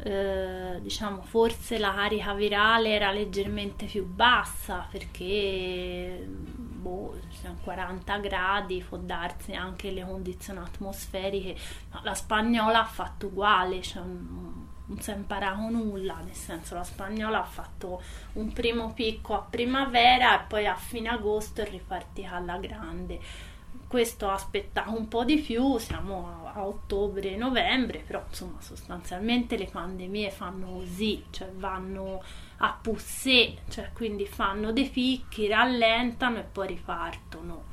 eh, 0.04 0.80
diciamo 0.82 1.22
forse 1.22 1.78
la 1.78 1.94
carica 1.94 2.34
virale 2.34 2.90
era 2.90 3.12
leggermente 3.12 3.86
più 3.86 4.06
bassa 4.06 4.88
perché 4.90 6.26
boh, 6.28 7.16
40 7.64 8.18
gradi 8.18 8.84
può 8.88 8.98
darsi 8.98 9.54
anche 9.54 9.92
le 9.92 10.04
condizioni 10.04 10.60
atmosferiche 10.60 11.56
ma 11.92 12.02
la 12.04 12.16
spagnola 12.16 12.82
ha 12.82 12.86
fatto 12.86 13.28
uguale 13.28 13.82
cioè 13.82 14.02
non 14.92 15.00
si 15.00 15.12
è 15.12 15.16
imparato 15.16 15.70
nulla, 15.70 16.16
nel 16.16 16.36
senso 16.36 16.76
la 16.76 16.84
spagnola 16.84 17.40
ha 17.40 17.46
fatto 17.46 18.02
un 18.34 18.52
primo 18.52 18.92
picco 18.94 19.34
a 19.36 19.46
primavera 19.50 20.42
e 20.42 20.46
poi 20.48 20.68
a 20.68 20.76
fine 20.76 21.08
agosto 21.08 21.62
è 21.62 21.70
ripartita 21.70 22.36
alla 22.36 22.58
grande 22.58 23.20
questo 23.92 24.30
ha 24.30 24.36
aspettato 24.36 24.96
un 24.98 25.10
po' 25.10 25.26
di 25.26 25.38
più, 25.40 25.78
siamo 25.78 26.46
a, 26.46 26.54
a 26.54 26.66
ottobre, 26.66 27.36
novembre, 27.36 28.00
però 28.00 28.24
insomma 28.26 28.62
sostanzialmente 28.62 29.58
le 29.58 29.66
pandemie 29.66 30.32
fanno 30.32 30.68
così, 30.76 31.26
cioè 31.30 31.52
vanno 31.52 32.24
a 32.60 32.80
pussè, 32.82 33.54
cioè 33.68 33.90
quindi 33.92 34.26
fanno 34.26 34.72
dei 34.72 34.88
picchi, 34.88 35.50
rallentano 35.50 36.38
e 36.38 36.44
poi 36.44 36.68
ripartono. 36.68 37.71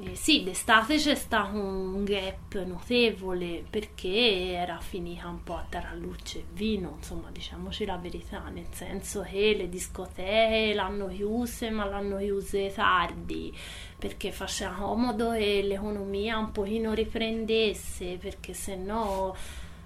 Eh, 0.00 0.14
sì, 0.14 0.42
d'estate 0.42 0.96
c'è 0.96 1.14
stato 1.14 1.58
un 1.58 2.02
gap 2.04 2.54
notevole 2.64 3.62
perché 3.68 4.52
era 4.54 4.78
finita 4.80 5.28
un 5.28 5.42
po' 5.42 5.56
a 5.56 5.66
tarallucce 5.68 6.38
e 6.38 6.44
vino, 6.54 6.94
insomma, 6.96 7.28
diciamoci 7.30 7.84
la 7.84 7.98
verità, 7.98 8.48
nel 8.48 8.68
senso 8.70 9.20
che 9.20 9.54
le 9.54 9.68
discoteche 9.68 10.72
l'hanno 10.74 11.08
chiuse, 11.08 11.68
ma 11.68 11.84
l'hanno 11.84 12.16
chiuse 12.16 12.72
tardi 12.72 13.54
perché 13.98 14.32
faceva 14.32 14.72
comodo 14.72 15.32
e 15.32 15.62
l'economia 15.62 16.38
un 16.38 16.52
pochino 16.52 16.94
riprendesse, 16.94 18.16
perché 18.16 18.54
se 18.54 18.76
no 18.76 19.36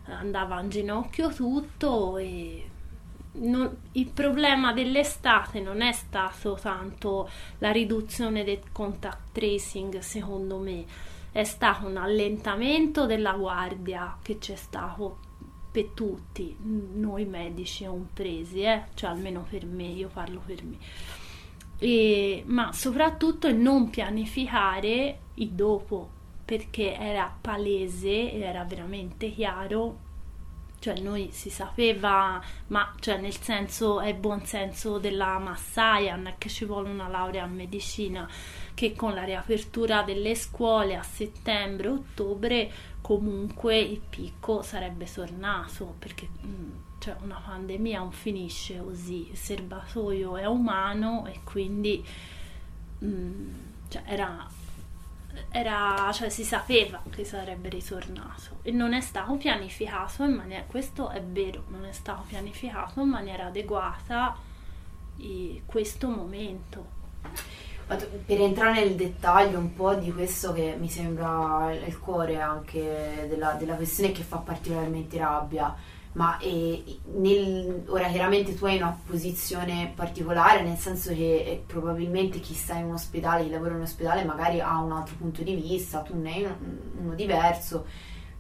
andava 0.05 0.61
in 0.61 0.69
ginocchio 0.69 1.35
tutto 1.35 2.17
e 2.17 2.65
non, 3.39 3.77
il 3.93 4.09
problema 4.09 4.73
dell'estate 4.73 5.61
non 5.61 5.81
è 5.81 5.93
stato 5.93 6.59
tanto 6.61 7.29
la 7.59 7.71
riduzione 7.71 8.45
del 8.45 8.61
contact 8.73 9.33
tracing, 9.33 9.99
secondo 9.99 10.59
me, 10.59 10.85
è 11.33 11.45
stato 11.45 11.87
un 11.87 11.97
allentamento 11.97 13.07
della 13.07 13.33
guardia 13.33 14.17
che 14.23 14.39
c'è 14.39 14.57
stato 14.57 15.19
per 15.71 15.91
tutti, 15.93 16.57
noi 16.95 17.27
medici 17.27 17.85
compresi, 17.85 18.63
eh? 18.63 18.85
cioè 18.95 19.11
almeno 19.11 19.45
per 19.49 19.67
me, 19.67 19.85
io 19.85 20.09
parlo 20.09 20.41
per 20.45 20.65
me. 20.65 20.77
E, 21.79 22.43
ma 22.47 22.73
soprattutto 22.73 23.53
non 23.53 23.91
pianificare 23.91 25.19
il 25.35 25.51
dopo 25.51 26.09
perché 26.47 26.97
era 26.97 27.31
palese, 27.39 28.33
era 28.33 28.65
veramente 28.65 29.31
chiaro 29.31 30.05
cioè 30.87 31.01
noi 31.01 31.31
si 31.33 31.51
sapeva, 31.51 32.41
ma 32.69 32.95
cioè 33.01 33.19
nel 33.19 33.37
senso 33.37 33.99
è 33.99 34.15
buon 34.15 34.45
senso 34.45 34.99
della 34.99 35.37
massaia, 35.41 36.15
non 36.15 36.29
è 36.29 36.35
che 36.39 36.49
ci 36.49 36.65
vuole 36.65 36.89
una 36.89 37.09
laurea 37.09 37.45
in 37.45 37.57
medicina, 37.57 38.29
che 38.73 38.95
con 38.95 39.13
la 39.13 39.25
riapertura 39.25 40.03
delle 40.03 40.37
scuole 40.37 40.95
a 40.95 41.03
settembre-ottobre 41.03 42.71
comunque 43.01 43.81
il 43.81 43.99
picco 43.99 44.63
sarebbe 44.63 45.13
tornato, 45.13 45.97
perché 45.99 46.29
mm, 46.47 46.71
cioè 47.01 47.17
una 47.23 47.43
pandemia 47.45 47.99
non 47.99 48.13
finisce 48.13 48.79
così, 48.79 49.31
il 49.31 49.37
serbatoio 49.37 50.37
è 50.37 50.45
umano 50.45 51.27
e 51.27 51.41
quindi 51.43 52.07
mm, 53.05 53.49
cioè 53.89 54.03
era 54.07 54.49
era, 55.51 56.11
cioè, 56.13 56.29
si 56.29 56.45
sapeva 56.45 57.03
che 57.11 57.25
sarebbe 57.25 57.69
ritornato 57.69 58.59
e 58.63 58.71
non 58.71 58.93
è 58.93 59.01
stato 59.01 59.35
pianificato 59.35 60.25
in 60.25 60.33
maniera, 60.33 60.65
questo 60.67 61.11
è 61.11 61.23
vero, 61.23 61.65
non 61.69 61.85
è 61.85 61.93
stato 61.93 62.25
pianificato 62.27 63.01
in 63.01 63.09
maniera 63.09 63.47
adeguata 63.47 64.37
questo 65.65 66.09
momento. 66.09 66.95
Per 67.87 68.41
entrare 68.41 68.85
nel 68.85 68.97
dettaglio 68.97 69.59
un 69.59 69.73
po' 69.75 69.95
di 69.95 70.13
questo 70.13 70.53
che 70.53 70.77
mi 70.79 70.89
sembra 70.89 71.73
il 71.73 71.99
cuore 72.01 72.41
anche 72.41 73.27
della, 73.29 73.53
della 73.53 73.77
questione 73.77 74.13
che 74.13 74.23
fa 74.23 74.39
particolarmente 74.39 75.17
rabbia, 75.19 75.75
ma 76.17 76.39
eh, 76.39 76.83
nel, 77.15 77.85
ora 77.89 78.09
chiaramente 78.09 78.55
tu 78.55 78.65
hai 78.65 78.79
una 78.79 78.99
posizione 79.07 79.93
particolare, 79.95 80.63
nel 80.63 80.79
senso 80.79 81.13
che 81.13 81.45
eh, 81.45 81.63
probabilmente 81.67 82.41
chi 82.41 82.55
sta 82.55 82.75
in 82.75 82.87
un 82.87 82.95
ospedale, 82.95 83.45
chi 83.45 83.51
lavora 83.51 83.73
in 83.73 83.77
un 83.77 83.83
ospedale 83.83 84.25
magari 84.25 84.61
ha 84.61 84.81
un 84.81 84.93
altro 84.93 85.15
punto 85.17 85.43
di 85.43 85.55
vista, 85.55 86.01
tu 86.01 86.19
ne 86.19 86.33
hai 86.33 86.43
uno, 86.45 86.57
uno 87.01 87.15
diverso, 87.15 87.85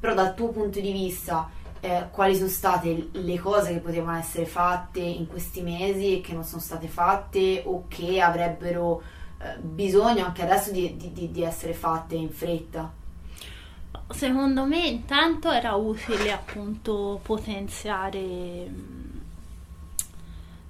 però 0.00 0.14
dal 0.14 0.35
tuo 0.35 0.49
punto 0.49 0.80
di 0.80 0.90
vista 0.90 1.50
eh, 1.80 2.06
quali 2.11 2.35
sono 2.35 2.49
state 2.49 3.11
le 3.12 3.38
cose 3.38 3.75
che 3.75 3.80
potevano 3.80 4.16
essere 4.16 4.47
fatte 4.47 5.00
in 5.00 5.26
questi 5.26 5.61
mesi 5.61 6.16
e 6.16 6.21
che 6.23 6.33
non 6.33 6.45
sono 6.45 6.62
state 6.62 6.88
fatte 6.88 7.62
o 7.66 7.85
che 7.88 8.23
avrebbero 8.23 9.02
eh, 9.38 9.59
bisogno 9.61 10.25
anche 10.25 10.42
adesso 10.42 10.71
di, 10.71 10.97
di, 10.97 11.30
di 11.30 11.42
essere 11.42 11.75
fatte 11.75 12.14
in 12.14 12.30
fretta? 12.30 13.04
Secondo 14.08 14.64
me 14.64 14.86
intanto 14.86 15.50
era 15.50 15.75
utile 15.75 16.32
appunto 16.32 17.20
potenziare 17.22 18.70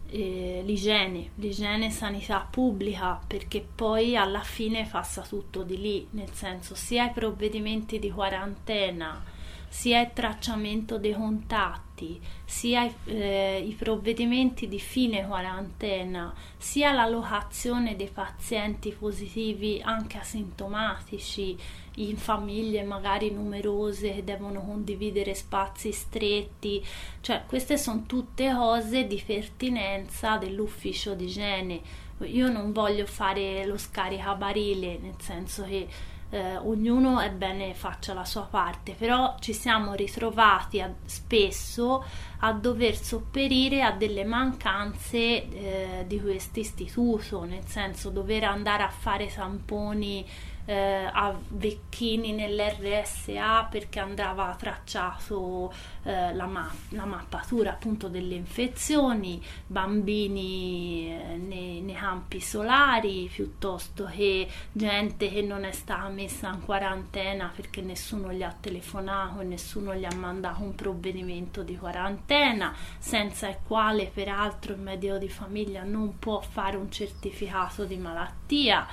eh, 0.09 0.63
l'igiene, 0.65 1.31
l'igiene 1.37 1.91
sanità 1.91 2.47
pubblica 2.49 3.21
perché 3.27 3.67
poi 3.75 4.17
alla 4.17 4.41
fine 4.41 4.89
passa 4.91 5.23
tutto 5.23 5.63
di 5.63 5.81
lì, 5.81 6.07
nel 6.11 6.31
senso 6.33 6.75
sia 6.75 7.07
i 7.07 7.13
provvedimenti 7.13 7.99
di 7.99 8.11
quarantena 8.11 9.35
sia 9.69 10.01
il 10.01 10.13
tracciamento 10.15 10.97
dei 10.97 11.13
contatti, 11.13 12.19
sia 12.45 12.91
eh, 13.05 13.63
i 13.63 13.73
provvedimenti 13.75 14.69
di 14.69 14.79
fine 14.79 15.27
quarantena, 15.27 16.33
sia 16.57 16.93
la 16.93 17.07
locazione 17.07 17.95
dei 17.95 18.09
pazienti 18.09 18.91
positivi 18.93 19.83
anche 19.85 20.19
asintomatici 20.19 21.59
in 21.97 22.17
famiglie 22.17 22.83
magari 22.83 23.31
numerose 23.31 24.15
che 24.15 24.25
devono 24.25 24.61
condividere 24.61 25.35
spazi 25.35 25.93
stretti, 25.93 26.85
cioè 27.21 27.45
queste 27.47 27.79
sono 27.79 28.05
tutte 28.07 28.53
cose 28.53 29.07
di 29.07 29.23
pertinenza 29.25 30.37
dell'ufficio 30.37 31.15
di 31.15 31.25
igiene. 31.25 31.81
Io 32.21 32.51
non 32.51 32.73
voglio 32.73 33.05
fare 33.07 33.67
lo 33.67 33.77
scaricabarile, 33.77 34.99
nel 35.01 35.17
senso 35.19 35.65
che 35.65 35.87
eh, 36.31 36.57
ognuno 36.57 37.21
è 37.21 37.31
bene 37.31 37.75
faccia 37.75 38.13
la 38.13 38.25
sua 38.25 38.43
parte, 38.43 38.93
però 38.93 39.37
ci 39.39 39.53
siamo 39.53 39.95
ritrovati 39.95 40.81
a, 40.81 40.93
spesso 41.05 42.05
a 42.39 42.53
dover 42.53 42.97
sopperire 42.97 43.83
a 43.83 43.93
delle 43.93 44.25
mancanze 44.25 45.19
eh, 45.19 46.05
di 46.07 46.21
questo 46.21 46.59
istituto, 46.59 47.45
nel 47.45 47.65
senso 47.67 48.11
dover 48.11 48.45
andare 48.45 48.83
a 48.83 48.89
fare 48.89 49.33
tamponi 49.33 50.27
eh, 50.67 51.09
a 51.11 51.35
Vecchini 51.49 52.33
nell'RSA 52.33 53.65
perché 53.71 54.01
andava 54.01 54.55
tracciato 54.59 55.73
eh, 56.03 56.35
la, 56.35 56.47
ma- 56.47 56.73
la, 56.91 57.05
mappatura 57.05 57.71
appunto 57.71 58.09
delle 58.09 58.35
infezioni, 58.35 59.43
bambini 59.67 61.09
eh, 61.09 61.37
nei, 61.37 61.81
nei, 61.81 61.95
campi 61.95 62.41
solari 62.41 63.31
piuttosto 63.33 64.11
che 64.13 64.49
gente 64.73 65.31
che 65.31 65.41
non 65.41 65.65
è 65.65 65.73
stata 65.73 66.09
messa 66.09 66.49
in 66.53 66.63
quarantena 66.63 67.51
perché 67.55 67.81
nessuno 67.81 68.33
gli 68.33 68.43
ha 68.43 68.55
telefonato 68.59 69.41
e 69.41 69.45
nessuno 69.45 69.95
gli 69.95 70.05
ha 70.05 70.15
mandato 70.15 70.63
un 70.63 70.75
provvedimento 70.75 71.63
di 71.63 71.77
quarantena, 71.77 72.75
senza 72.99 73.49
il 73.49 73.59
quale 73.65 74.11
peraltro 74.13 74.73
il 74.73 74.81
medico 74.81 75.17
di 75.17 75.29
famiglia 75.29 75.85
non 75.85 76.19
può 76.19 76.41
fare 76.41 76.77
un 76.77 76.91
certificato 76.91 77.85
di 77.85 77.97
malattia. 77.97 78.87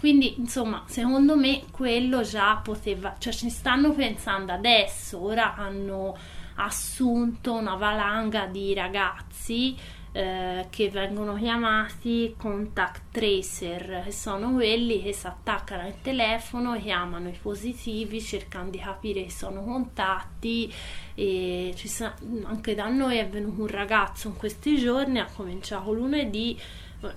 Quindi, 0.00 0.36
insomma, 0.38 0.84
secondo 0.86 1.36
me 1.36 1.64
quello 1.70 2.22
già 2.22 2.58
poteva, 2.64 3.16
cioè 3.18 3.34
ci 3.34 3.50
stanno 3.50 3.92
pensando 3.92 4.50
adesso, 4.50 5.22
ora 5.22 5.54
hanno 5.56 6.16
assunto 6.54 7.52
una 7.52 7.74
valanga 7.74 8.46
di 8.46 8.72
ragazzi 8.72 9.76
eh, 10.12 10.68
che 10.70 10.88
vengono 10.88 11.34
chiamati 11.34 12.34
contact 12.38 13.10
tracer, 13.10 14.04
che 14.04 14.10
sono 14.10 14.54
quelli 14.54 15.02
che 15.02 15.12
si 15.12 15.26
attaccano 15.26 15.82
al 15.82 16.00
telefono, 16.00 16.80
chiamano 16.80 17.28
i 17.28 17.38
positivi, 17.38 18.22
cercano 18.22 18.70
di 18.70 18.78
capire 18.78 19.24
chi 19.24 19.30
sono 19.30 19.62
contatti. 19.62 20.72
E 21.14 21.74
sa, 21.76 22.14
anche 22.44 22.74
da 22.74 22.88
noi 22.88 23.18
è 23.18 23.28
venuto 23.28 23.60
un 23.60 23.68
ragazzo 23.68 24.28
in 24.28 24.36
questi 24.38 24.78
giorni, 24.78 25.18
ha 25.18 25.28
cominciato 25.30 25.92
lunedì 25.92 26.58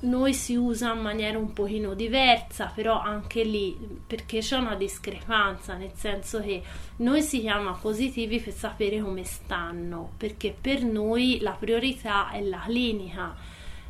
noi 0.01 0.33
si 0.33 0.55
usa 0.55 0.93
in 0.93 1.01
maniera 1.01 1.37
un 1.37 1.51
pochino 1.51 1.93
diversa, 1.93 2.71
però 2.73 2.99
anche 2.99 3.43
lì 3.43 3.77
perché 4.05 4.39
c'è 4.39 4.57
una 4.57 4.75
discrepanza, 4.75 5.75
nel 5.75 5.91
senso 5.95 6.41
che 6.41 6.61
noi 6.97 7.21
si 7.21 7.41
chiama 7.41 7.73
positivi 7.73 8.39
per 8.39 8.53
sapere 8.53 9.01
come 9.01 9.23
stanno, 9.23 10.11
perché 10.17 10.55
per 10.59 10.83
noi 10.83 11.39
la 11.41 11.51
priorità 11.51 12.31
è 12.31 12.41
la 12.41 12.63
clinica. 12.65 13.35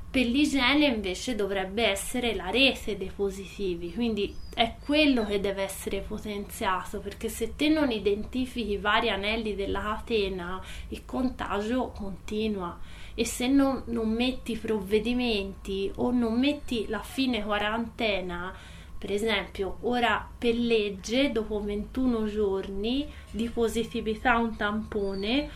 Per 0.10 0.26
l'igiene 0.28 0.86
invece 0.86 1.34
dovrebbe 1.34 1.86
essere 1.88 2.36
la 2.36 2.52
rete 2.52 2.98
dei 2.98 3.12
positivi, 3.16 3.92
quindi 3.94 4.36
è 4.54 4.76
quello 4.84 5.26
che 5.26 5.40
deve 5.40 5.64
essere 5.64 6.02
potenziato, 6.02 7.00
perché 7.00 7.30
se 7.30 7.56
te 7.56 7.68
non 7.70 7.90
identifichi 7.90 8.74
i 8.74 8.78
vari 8.78 9.10
anelli 9.10 9.56
della 9.56 9.82
catena, 9.82 10.64
il 10.90 11.04
contagio 11.04 11.92
continua 11.96 12.78
e 13.16 13.26
se 13.26 13.48
non, 13.48 13.84
non 13.88 14.10
metti 14.10 14.58
provvedimenti 14.58 15.92
o 15.96 16.12
non 16.12 16.40
metti 16.40 16.88
la 16.88 17.02
fine 17.02 17.44
quarantena, 17.44 18.54
per 18.98 19.12
esempio, 19.12 19.78
ora 19.82 20.26
per 20.38 20.56
legge, 20.56 21.32
dopo 21.32 21.62
21 21.62 22.26
giorni 22.26 23.06
di 23.30 23.50
positività 23.50 24.38
un 24.38 24.56
tampone, 24.56 25.50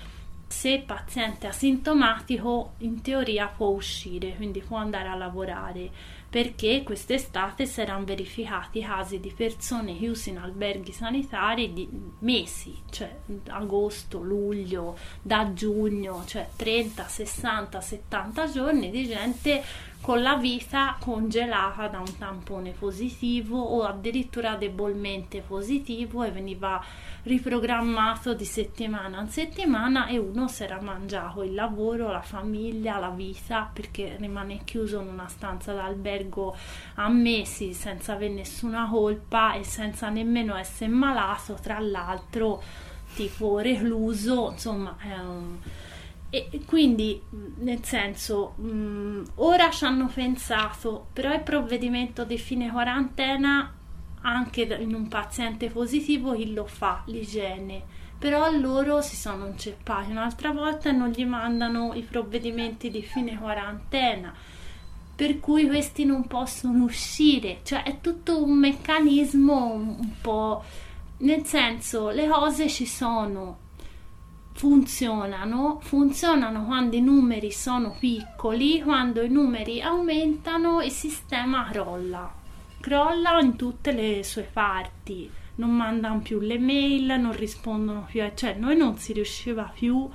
se 0.48 0.70
il 0.70 0.84
paziente 0.84 1.48
è 1.48 1.50
asintomatico, 1.50 2.74
in 2.80 3.02
teoria 3.02 3.48
può 3.48 3.68
uscire, 3.68 4.36
quindi 4.36 4.62
può 4.62 4.78
andare 4.78 5.08
a 5.08 5.16
lavorare. 5.16 5.90
Perché 6.38 6.84
quest'estate 6.84 7.66
si 7.66 7.82
erano 7.82 8.06
verificati 8.06 8.82
casi 8.82 9.20
di 9.20 9.34
persone 9.36 9.98
chiuse 9.98 10.30
in 10.30 10.38
alberghi 10.38 10.92
sanitari 10.92 11.74
di 11.74 11.90
mesi, 12.20 12.76
cioè 12.92 13.12
agosto, 13.48 14.22
luglio, 14.22 14.96
da 15.20 15.52
giugno, 15.54 16.26
cioè 16.28 16.48
30, 16.56 17.08
60, 17.08 17.82
70 17.82 18.52
giorni 18.52 18.92
di 18.92 19.08
gente 19.08 19.64
con 20.08 20.22
la 20.22 20.38
vita 20.38 20.96
congelata 21.02 21.90
da 21.90 22.00
un 22.00 22.18
tampone 22.18 22.72
positivo 22.72 23.60
o 23.60 23.84
addirittura 23.84 24.56
debolmente 24.56 25.42
positivo 25.42 26.24
e 26.24 26.32
veniva 26.32 26.82
riprogrammato 27.24 28.34
di 28.34 28.46
settimana 28.46 29.20
in 29.20 29.28
settimana 29.28 30.08
e 30.08 30.18
uno 30.18 30.48
si 30.48 30.64
era 30.64 30.80
mangiato 30.80 31.44
il 31.44 31.54
lavoro, 31.54 32.10
la 32.10 32.22
famiglia, 32.22 33.00
la 33.00 33.10
vita 33.10 33.70
perché 33.74 34.16
rimane 34.18 34.62
chiuso 34.64 35.02
in 35.02 35.08
una 35.10 35.28
stanza 35.28 35.74
d'albergo 35.74 36.56
a 36.94 37.10
mesi 37.10 37.74
senza 37.74 38.14
avere 38.14 38.34
nessuna 38.34 38.88
colpa 38.90 39.56
e 39.56 39.66
senza 39.66 40.08
nemmeno 40.08 40.56
essere 40.56 40.90
malato, 40.90 41.58
tra 41.62 41.80
l'altro 41.80 42.64
tipo 43.14 43.60
recluso, 43.60 44.52
insomma 44.52 44.96
è 45.00 45.20
un... 45.20 45.58
E 46.30 46.62
quindi, 46.66 47.22
nel 47.60 47.84
senso, 47.84 48.54
mh, 48.58 49.24
ora 49.36 49.70
ci 49.70 49.86
hanno 49.86 50.08
pensato, 50.14 51.08
però 51.14 51.34
il 51.34 51.42
provvedimento 51.42 52.26
di 52.26 52.38
fine 52.38 52.70
quarantena 52.70 53.74
anche 54.22 54.64
in 54.64 54.94
un 54.94 55.08
paziente 55.08 55.70
positivo 55.70 56.34
chi 56.34 56.54
lo 56.54 56.66
fa? 56.66 57.04
L'igiene. 57.06 57.82
Però 58.20 58.50
loro 58.52 59.02
si 59.02 59.16
sono 59.16 59.46
inceppati 59.46 60.12
un'altra 60.12 60.52
volta 60.52 60.90
e 60.90 60.92
non 60.92 61.10
gli 61.10 61.24
mandano 61.24 61.94
i 61.94 62.02
provvedimenti 62.02 62.90
di 62.90 63.04
fine 63.04 63.38
quarantena. 63.38 64.34
Per 65.16 65.40
cui 65.40 65.68
questi 65.68 66.04
non 66.04 66.28
possono 66.28 66.84
uscire. 66.84 67.60
Cioè 67.64 67.84
è 67.84 68.02
tutto 68.02 68.44
un 68.44 68.58
meccanismo 68.58 69.74
un 69.74 70.12
po' 70.20 70.64
nel 71.20 71.46
senso 71.46 72.10
le 72.10 72.28
cose 72.28 72.70
ci 72.70 72.86
sono 72.86 73.66
funzionano 74.58 75.80
funzionano 75.82 76.66
quando 76.66 76.96
i 76.96 77.02
numeri 77.02 77.52
sono 77.52 77.96
piccoli 77.98 78.82
quando 78.82 79.22
i 79.22 79.30
numeri 79.30 79.82
aumentano 79.82 80.82
il 80.82 80.92
sistema 80.92 81.64
crolla 81.70 82.38
crolla 82.80 83.40
in 83.42 83.58
tutte 83.58 83.92
le 83.92 84.24
sue 84.24 84.44
parti, 84.44 85.30
non 85.56 85.72
mandano 85.72 86.20
più 86.20 86.40
le 86.40 86.58
mail, 86.58 87.20
non 87.20 87.36
rispondono 87.36 88.06
più, 88.10 88.24
cioè 88.34 88.54
noi 88.54 88.78
non 88.78 88.98
si 88.98 89.14
riusciva 89.14 89.64
più 89.64 90.10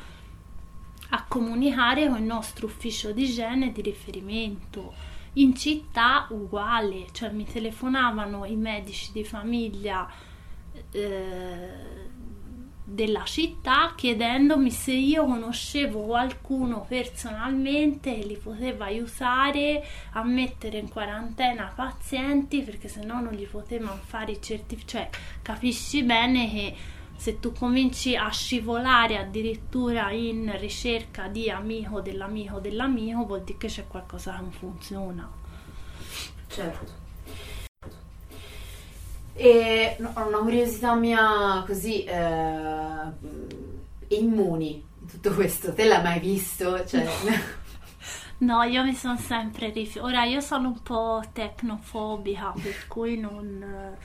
a 1.11 1.25
comunicare 1.29 2.09
con 2.09 2.19
il 2.19 2.25
nostro 2.25 2.67
ufficio 2.67 3.13
di 3.13 3.25
igiene 3.25 3.73
di 3.73 3.83
riferimento. 3.83 4.95
In 5.35 5.55
città 5.55 6.27
uguale, 6.31 7.07
cioè 7.13 7.31
mi 7.31 7.45
telefonavano 7.45 8.45
i 8.45 8.57
medici 8.57 9.13
di 9.13 9.25
famiglia 9.25 10.09
eh, 10.91 12.02
della 12.93 13.25
città 13.25 13.95
chiedendomi 13.97 14.71
se 14.71 14.93
io 14.93 15.25
conoscevo 15.25 16.03
qualcuno 16.03 16.85
personalmente 16.87 18.15
che 18.15 18.27
li 18.27 18.37
poteva 18.37 18.85
aiutare 18.85 19.85
a 20.13 20.23
mettere 20.23 20.79
in 20.79 20.89
quarantena 20.89 21.73
pazienti 21.75 22.63
perché 22.63 22.89
se 22.89 23.03
no 23.05 23.21
non 23.21 23.33
gli 23.33 23.47
potevano 23.47 24.01
fare 24.05 24.33
i 24.33 24.43
certificati 24.43 24.71
cioè 24.87 25.09
capisci 25.41 26.03
bene 26.03 26.51
che 26.51 26.75
se 27.17 27.39
tu 27.39 27.53
cominci 27.53 28.17
a 28.17 28.29
scivolare 28.31 29.17
addirittura 29.17 30.11
in 30.11 30.53
ricerca 30.59 31.29
di 31.29 31.49
amico 31.49 32.01
dell'amico 32.01 32.59
dell'amico 32.59 33.25
vuol 33.25 33.43
dire 33.43 33.59
che 33.59 33.69
c'è 33.69 33.87
qualcosa 33.87 34.35
che 34.35 34.41
non 34.41 34.51
funziona. 34.51 35.31
Certo 36.49 37.02
e 39.35 39.97
ho 40.01 40.27
una 40.27 40.39
curiosità 40.39 40.95
mia 40.95 41.63
così, 41.67 42.05
eh, 42.05 43.13
immuni 44.09 44.85
tutto 45.11 45.33
questo, 45.35 45.73
te 45.73 45.85
l'hai 45.85 46.03
mai 46.03 46.21
visto? 46.21 46.85
Cioè... 46.85 47.07
No, 48.39 48.63
io 48.65 48.85
mi 48.85 48.95
sono 48.95 49.17
sempre 49.17 49.71
rifiutata. 49.71 50.13
Ora 50.13 50.25
io 50.25 50.41
sono 50.41 50.69
un 50.69 50.83
po' 50.83 51.23
tecnofobica, 51.33 52.55
per 52.63 52.87
cui 52.89 53.19
non, 53.19 53.97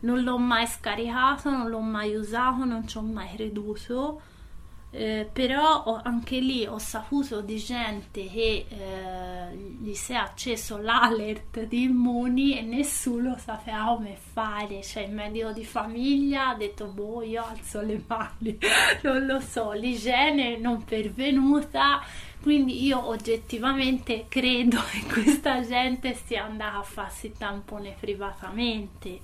non 0.00 0.22
l'ho 0.22 0.38
mai 0.38 0.66
scaricato, 0.66 1.50
non 1.50 1.68
l'ho 1.68 1.80
mai 1.80 2.14
usato, 2.14 2.64
non 2.64 2.86
ci 2.86 2.96
ho 2.96 3.02
mai 3.02 3.34
creduto 3.34 4.20
eh, 4.92 5.28
però 5.32 5.84
ho, 5.84 6.00
anche 6.02 6.40
lì 6.40 6.66
ho 6.66 6.78
saputo 6.78 7.42
di 7.42 7.58
gente 7.58 8.26
che 8.26 8.66
eh, 8.68 9.54
gli 9.54 9.94
si 9.94 10.12
è 10.12 10.16
acceso 10.16 10.78
l'alert 10.78 11.62
di 11.62 11.82
immuni 11.84 12.58
e 12.58 12.62
nessuno 12.62 13.38
sapeva 13.38 13.94
come 13.94 14.16
fare. 14.16 14.82
Cioè 14.82 15.04
il 15.04 15.12
medico 15.12 15.52
di 15.52 15.64
famiglia 15.64 16.48
ha 16.48 16.54
detto 16.54 16.86
boh 16.86 17.22
io 17.22 17.44
alzo 17.44 17.80
le 17.80 18.02
mani. 18.04 18.58
Non 19.02 19.26
lo 19.26 19.40
so 19.40 19.72
l'igiene 19.72 20.56
non 20.56 20.84
pervenuta. 20.84 22.02
Quindi 22.42 22.84
io 22.84 23.06
oggettivamente 23.06 24.24
credo 24.28 24.82
che 24.90 25.04
questa 25.04 25.64
gente 25.64 26.14
sia 26.14 26.44
andata 26.44 26.78
a 26.78 26.82
farsi 26.82 27.32
tampone 27.38 27.94
privatamente. 27.98 29.20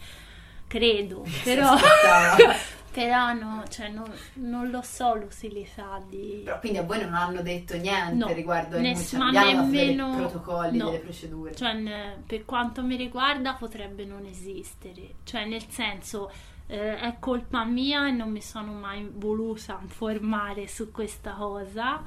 Credo 0.68 1.24
però 1.42 1.76
Però 2.96 3.34
no, 3.34 3.62
cioè, 3.68 3.90
non, 3.90 4.10
non, 4.36 4.70
lo 4.70 4.80
so 4.80 5.14
l'utilità 5.16 6.02
di... 6.08 6.40
Però 6.44 6.58
quindi 6.60 6.78
a 6.78 6.82
voi 6.82 7.02
non 7.02 7.12
hanno 7.12 7.42
detto 7.42 7.76
niente 7.76 8.14
no, 8.14 8.32
riguardo 8.32 8.80
ness- 8.80 9.12
ma 9.16 9.30
nemmeno... 9.30 10.12
dei 10.12 10.20
protocolli, 10.20 10.78
no. 10.78 10.86
delle 10.86 11.00
procedure? 11.00 11.54
Cioè, 11.54 11.74
ne, 11.74 12.22
per 12.26 12.46
quanto 12.46 12.82
mi 12.82 12.96
riguarda 12.96 13.52
potrebbe 13.52 14.06
non 14.06 14.24
esistere. 14.24 15.16
Cioè, 15.24 15.44
nel 15.44 15.66
senso, 15.68 16.32
eh, 16.68 16.98
è 16.98 17.16
colpa 17.20 17.64
mia 17.64 18.08
e 18.08 18.12
non 18.12 18.30
mi 18.30 18.40
sono 18.40 18.72
mai 18.72 19.06
voluta 19.12 19.78
informare 19.78 20.66
su 20.66 20.90
questa 20.90 21.32
cosa, 21.32 21.96
ah, 21.96 22.04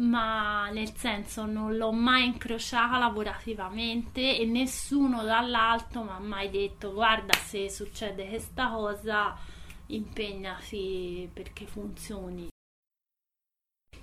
ma 0.00 0.68
nel 0.68 0.94
senso 0.94 1.46
non 1.46 1.78
l'ho 1.78 1.92
mai 1.92 2.26
incrociata 2.26 2.98
lavorativamente 2.98 4.36
e 4.38 4.44
nessuno 4.44 5.22
dall'alto 5.22 6.02
mi 6.02 6.10
ha 6.10 6.18
mai 6.18 6.50
detto 6.50 6.92
guarda 6.92 7.32
se 7.32 7.70
succede 7.70 8.28
questa 8.28 8.68
cosa 8.68 9.54
impegnati 9.88 11.28
perché 11.32 11.66
funzioni. 11.66 12.48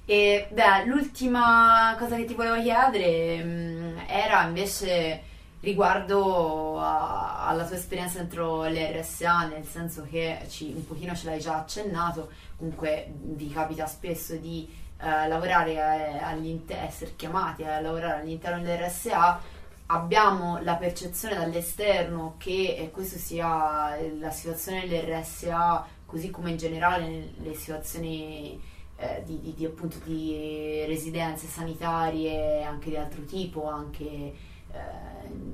E 0.06 0.48
beh, 0.52 0.86
l'ultima 0.86 1.96
cosa 1.98 2.18
che 2.18 2.26
ti 2.26 2.34
volevo 2.34 2.62
chiedere 2.62 3.44
mh, 3.44 3.50
mm, 3.50 3.98
era 4.08 4.44
invece 4.44 5.32
riguardo 5.62 6.78
a, 6.80 7.48
alla 7.48 7.66
tua 7.66 7.78
esperienza 7.78 8.18
dentro 8.20 8.66
l'RSA, 8.66 9.48
nel 9.48 9.66
senso 9.66 10.06
che 10.10 10.46
ci, 10.50 10.74
un 10.76 10.86
pochino 10.86 11.16
ce 11.16 11.26
l'hai 11.28 11.40
già 11.40 11.60
accennato, 11.60 12.32
comunque 12.58 13.14
vi 13.22 13.50
capita 13.50 13.86
spesso 13.88 14.36
di 14.36 14.68
eh, 15.00 15.28
lavorare 15.28 15.74
eh, 15.74 16.76
essere 16.76 17.16
chiamati 17.16 17.64
a 17.64 17.80
lavorare 17.80 18.22
all'interno 18.22 18.62
dell'RSA 18.62 19.40
abbiamo 19.88 20.60
la 20.62 20.76
percezione 20.76 21.36
dall'esterno 21.36 22.36
che 22.38 22.76
eh, 22.78 22.92
questa 22.92 23.18
sia 23.18 23.98
la 24.20 24.32
situazione 24.32 24.88
dell'RSA, 24.88 25.86
così 26.06 26.30
come 26.30 26.52
in 26.52 26.58
generale 26.58 27.34
le 27.38 27.54
situazioni 27.54 28.60
eh, 28.96 29.24
di, 29.26 29.40
di, 29.42 29.54
di, 29.54 29.66
appunto, 29.66 29.98
di 30.04 30.84
residenze 30.88 31.48
sanitarie 31.48 32.64
anche 32.64 32.90
di 32.90 32.96
altro 32.96 33.24
tipo, 33.26 33.68
anche 33.68 34.06
eh, 34.06 34.34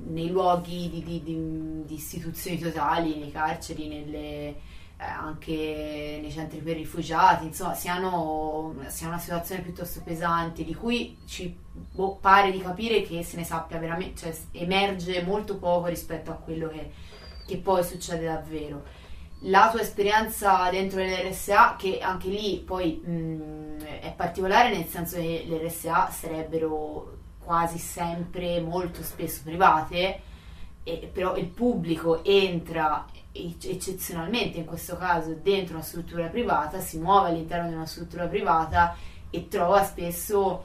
nei 0.06 0.28
luoghi 0.28 0.88
di, 0.88 1.94
istituzioni 1.94 2.58
totali, 2.58 3.18
nei 3.18 3.30
carceri, 3.30 3.88
nelle, 3.88 4.18
eh, 4.18 4.60
anche 5.00 6.18
nei 6.20 6.30
centri 6.30 6.58
per 6.58 6.76
rifugiati, 6.76 7.46
insomma, 7.46 7.74
siano, 7.74 8.74
sia 8.88 9.08
una 9.08 9.18
situazione 9.18 9.62
piuttosto 9.62 10.02
pesante 10.04 10.62
di 10.62 10.74
cui 10.74 11.16
ci 11.26 11.56
boh, 11.72 12.16
pare 12.16 12.50
di 12.50 12.60
capire 12.60 13.02
che 13.02 13.22
se 13.22 13.36
ne 13.36 13.44
sappia 13.44 13.78
veramente, 13.78 14.20
cioè 14.20 14.36
emerge 14.52 15.22
molto 15.22 15.56
poco 15.56 15.86
rispetto 15.86 16.30
a 16.30 16.34
quello 16.34 16.68
che, 16.68 16.92
che 17.46 17.56
poi 17.56 17.82
succede 17.82 18.26
davvero. 18.26 18.98
La 19.44 19.70
tua 19.70 19.80
esperienza 19.80 20.68
dentro 20.70 21.00
l'RSA, 21.00 21.76
che 21.76 22.00
anche 22.00 22.28
lì 22.28 22.62
poi 22.64 22.96
mh, 22.96 23.82
è 24.00 24.12
particolare 24.14 24.68
nel 24.68 24.86
senso 24.86 25.16
che 25.16 25.44
le 25.46 25.66
RSA 25.66 26.10
sarebbero 26.10 27.16
quasi 27.42 27.78
sempre 27.78 28.60
molto 28.60 29.02
spesso 29.02 29.40
private, 29.44 30.20
e, 30.82 31.10
però 31.10 31.36
il 31.36 31.46
pubblico 31.46 32.22
entra 32.22 33.06
eccezionalmente 33.32 34.58
in 34.58 34.64
questo 34.64 34.96
caso 34.96 35.34
dentro 35.40 35.74
una 35.74 35.84
struttura 35.84 36.26
privata, 36.26 36.80
si 36.80 36.98
muove 36.98 37.30
all'interno 37.30 37.68
di 37.68 37.74
una 37.74 37.86
struttura 37.86 38.26
privata 38.26 38.96
e 39.30 39.48
trova 39.48 39.84
spesso, 39.84 40.64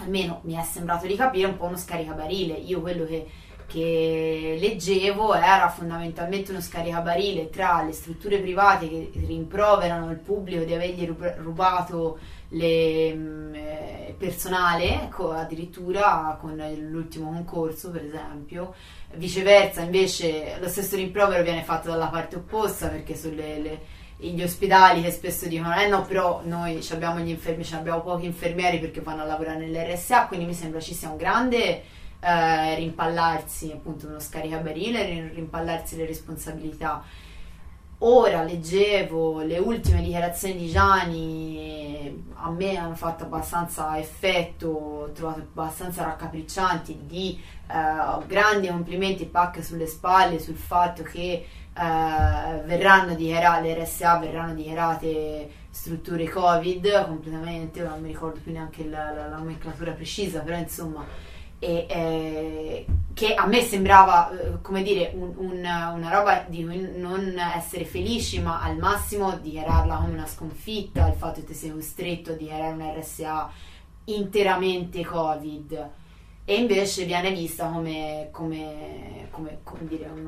almeno 0.00 0.40
mi 0.44 0.54
è 0.54 0.62
sembrato 0.62 1.06
di 1.06 1.16
capire, 1.16 1.48
un 1.48 1.56
po' 1.56 1.66
uno 1.66 1.76
scaricabarile. 1.76 2.54
Io 2.54 2.80
quello 2.80 3.04
che 3.04 3.26
che 3.72 4.58
leggevo 4.60 5.32
era 5.32 5.70
fondamentalmente 5.70 6.50
uno 6.50 6.60
scaricabarile 6.60 7.48
tra 7.48 7.82
le 7.82 7.92
strutture 7.92 8.38
private 8.38 8.86
che 8.86 9.10
rimproverano 9.14 10.10
il 10.10 10.18
pubblico 10.18 10.62
di 10.64 10.74
avergli 10.74 11.10
rubato 11.38 12.18
le, 12.52 13.14
mm, 13.14 13.54
eh, 13.54 14.14
personale 14.18 15.08
addirittura 15.12 16.36
con 16.40 16.56
l'ultimo 16.90 17.30
concorso 17.30 17.90
per 17.90 18.04
esempio 18.04 18.74
viceversa 19.14 19.82
invece 19.82 20.56
lo 20.60 20.68
stesso 20.68 20.96
rimprovero 20.96 21.42
viene 21.42 21.62
fatto 21.62 21.88
dalla 21.90 22.06
parte 22.06 22.36
opposta 22.36 22.88
perché 22.88 23.16
sulle 23.16 23.58
le, 23.58 23.80
gli 24.16 24.42
ospedali 24.42 25.02
che 25.02 25.10
spesso 25.10 25.48
dicono 25.48 25.74
eh 25.74 25.88
no 25.88 26.02
però 26.02 26.42
noi 26.44 26.86
abbiamo 26.90 27.18
gli 27.18 27.30
infermieri 27.30 27.74
abbiamo 27.74 28.00
pochi 28.00 28.26
infermieri 28.26 28.78
perché 28.78 29.00
vanno 29.00 29.22
a 29.22 29.26
lavorare 29.26 29.66
nell'RSA 29.66 30.26
quindi 30.26 30.46
mi 30.46 30.54
sembra 30.54 30.80
ci 30.80 30.94
sia 30.94 31.10
un 31.10 31.16
grande 31.16 31.82
eh, 32.24 32.76
rimpallarsi 32.76 33.72
appunto 33.72 34.06
uno 34.06 34.20
scaricabarile, 34.20 35.32
rimpallarsi 35.34 35.96
le 35.96 36.06
responsabilità. 36.06 37.02
Ora 38.04 38.42
leggevo 38.42 39.42
le 39.42 39.58
ultime 39.58 40.02
dichiarazioni 40.02 40.56
di 40.56 40.68
Gianni, 40.68 42.24
a 42.34 42.50
me 42.50 42.76
hanno 42.76 42.96
fatto 42.96 43.22
abbastanza 43.22 43.96
effetto, 43.96 44.66
ho 44.66 45.12
trovato 45.12 45.38
abbastanza 45.38 46.02
raccapriccianti 46.02 47.02
di 47.06 47.40
eh, 47.68 48.26
grandi 48.26 48.66
complimenti 48.66 49.30
e 49.30 49.62
sulle 49.62 49.86
spalle 49.86 50.40
sul 50.40 50.56
fatto 50.56 51.04
che 51.04 51.20
eh, 51.22 51.46
verranno 52.64 53.14
dichiarate, 53.14 53.68
le 53.68 53.84
RSA 53.84 54.18
verranno 54.18 54.54
dichiarate 54.54 55.48
strutture 55.70 56.28
Covid 56.28 57.06
completamente, 57.06 57.84
non 57.84 58.00
mi 58.00 58.08
ricordo 58.08 58.40
più 58.42 58.50
neanche 58.50 58.84
la, 58.84 59.12
la, 59.12 59.28
la 59.28 59.36
nomenclatura 59.36 59.92
precisa, 59.92 60.40
però 60.40 60.56
insomma 60.56 61.06
e, 61.62 61.86
eh, 61.88 62.86
che 63.14 63.34
a 63.34 63.46
me 63.46 63.62
sembrava 63.62 64.30
eh, 64.32 64.60
come 64.62 64.82
dire 64.82 65.12
un, 65.14 65.32
un, 65.36 65.58
una 65.58 66.10
roba 66.10 66.44
di 66.48 66.64
non 66.64 67.38
essere 67.38 67.84
felici 67.84 68.40
ma 68.40 68.60
al 68.60 68.78
massimo 68.78 69.38
dichiararla 69.38 69.94
come 69.94 70.14
una 70.14 70.26
sconfitta 70.26 71.06
il 71.06 71.14
fatto 71.14 71.38
che 71.38 71.46
ti 71.46 71.54
sei 71.54 71.70
costretto 71.70 72.32
a 72.32 72.34
dichiarare 72.34 72.72
un 72.72 72.94
RSA 72.98 73.50
interamente 74.06 75.04
covid. 75.04 75.90
E 76.44 76.56
invece 76.56 77.04
viene 77.04 77.30
vista 77.30 77.68
come, 77.68 78.28
come, 78.32 79.28
come, 79.30 79.58
come 79.62 79.84
dire, 79.86 80.08
un, 80.08 80.26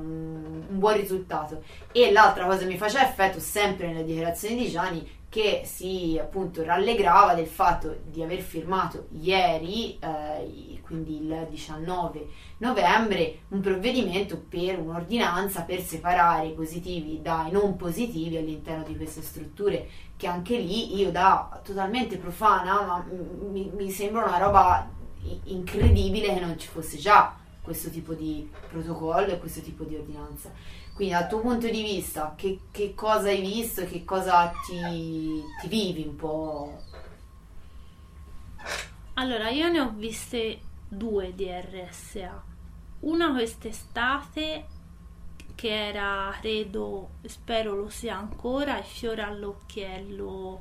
un, 0.69 0.79
buon 0.79 0.95
risultato. 0.95 1.65
E 1.91 2.13
l'altra 2.13 2.45
cosa 2.47 2.59
che 2.59 2.67
mi 2.67 2.77
faceva 2.77 3.03
effetto 3.09 3.41
sempre 3.41 3.89
nelle 3.89 4.05
dichiarazioni 4.05 4.55
di 4.55 4.71
Gianni 4.71 5.11
che 5.29 5.63
si 5.65 6.17
appunto 6.17 6.63
rallegrava 6.63 7.35
del 7.35 7.49
fatto 7.49 7.97
di 8.05 8.23
aver 8.23 8.41
firmato 8.41 9.09
ieri 9.11 9.99
eh, 9.99 10.74
quindi 10.85 11.17
il 11.17 11.47
19 11.51 12.29
novembre, 12.59 13.41
un 13.49 13.61
provvedimento 13.61 14.43
per 14.49 14.79
un'ordinanza 14.79 15.63
per 15.63 15.81
separare 15.81 16.49
i 16.49 16.53
positivi 16.53 17.21
dai 17.23 17.51
non 17.51 17.77
positivi 17.77 18.37
all'interno 18.37 18.85
di 18.85 18.97
queste 18.97 19.23
strutture, 19.23 19.89
che 20.17 20.27
anche 20.27 20.59
lì 20.59 20.97
io 20.97 21.11
da 21.11 21.61
totalmente 21.65 22.19
profana, 22.19 22.83
ma 22.83 23.07
mi, 23.51 23.71
mi 23.75 23.91
sembra 23.91 24.25
una 24.25 24.39
roba 24.39 24.89
incredibile 25.45 26.35
che 26.35 26.41
non 26.41 26.59
ci 26.59 26.69
fosse 26.69 26.99
già 26.99 27.35
questo 27.63 27.89
tipo 27.89 28.13
di 28.13 28.49
protocollo 28.69 29.33
e 29.33 29.39
questo 29.39 29.61
tipo 29.61 29.85
di 29.85 29.97
ordinanza. 29.97 30.53
Quindi 30.95 31.15
dal 31.15 31.29
tuo 31.29 31.41
punto 31.41 31.69
di 31.69 31.83
vista, 31.83 32.35
che, 32.37 32.61
che 32.71 32.95
cosa 32.95 33.29
hai 33.29 33.41
visto 33.41 33.81
e 33.81 33.87
che 33.87 34.05
cosa 34.05 34.53
ti, 34.65 35.43
ti 35.61 35.69
vivi 35.69 36.07
un 36.07 36.15
po'? 36.15 36.79
Allora, 39.15 39.49
io 39.49 39.69
ne 39.69 39.81
ho 39.81 39.93
viste 39.97 40.61
due 40.97 41.35
di 41.35 41.49
RSA. 41.51 42.43
Una 43.01 43.33
quest'estate 43.33 44.67
che 45.55 45.89
era, 45.89 46.35
credo, 46.41 47.11
spero 47.25 47.75
lo 47.75 47.89
sia 47.89 48.17
ancora, 48.17 48.79
il 48.79 48.85
fiore 48.85 49.23
all'occhiello 49.23 50.61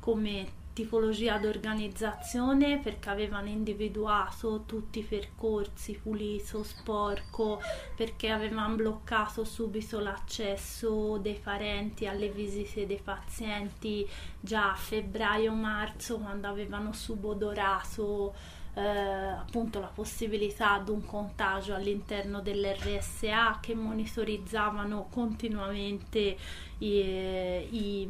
come 0.00 0.60
tipologia 0.72 1.36
d'organizzazione 1.36 2.78
perché 2.78 3.10
avevano 3.10 3.48
individuato 3.48 4.62
tutti 4.64 5.00
i 5.00 5.04
percorsi 5.04 5.98
pulito, 6.02 6.62
sporco, 6.62 7.60
perché 7.94 8.30
avevano 8.30 8.76
bloccato 8.76 9.44
subito 9.44 10.00
l'accesso 10.00 11.18
dei 11.18 11.38
parenti 11.42 12.06
alle 12.06 12.30
visite 12.30 12.86
dei 12.86 13.00
pazienti 13.02 14.08
già 14.40 14.72
a 14.72 14.74
febbraio-marzo 14.74 16.18
quando 16.18 16.48
avevano 16.48 16.92
subodorato 16.92 18.60
eh, 18.74 18.80
appunto 18.80 19.80
la 19.80 19.90
possibilità 19.92 20.78
di 20.78 20.90
un 20.90 21.04
contagio 21.04 21.74
all'interno 21.74 22.40
dell'RSA 22.40 23.58
che 23.60 23.74
monitorizzavano 23.74 25.08
continuamente 25.10 26.36
i, 26.78 26.88
i, 26.88 28.06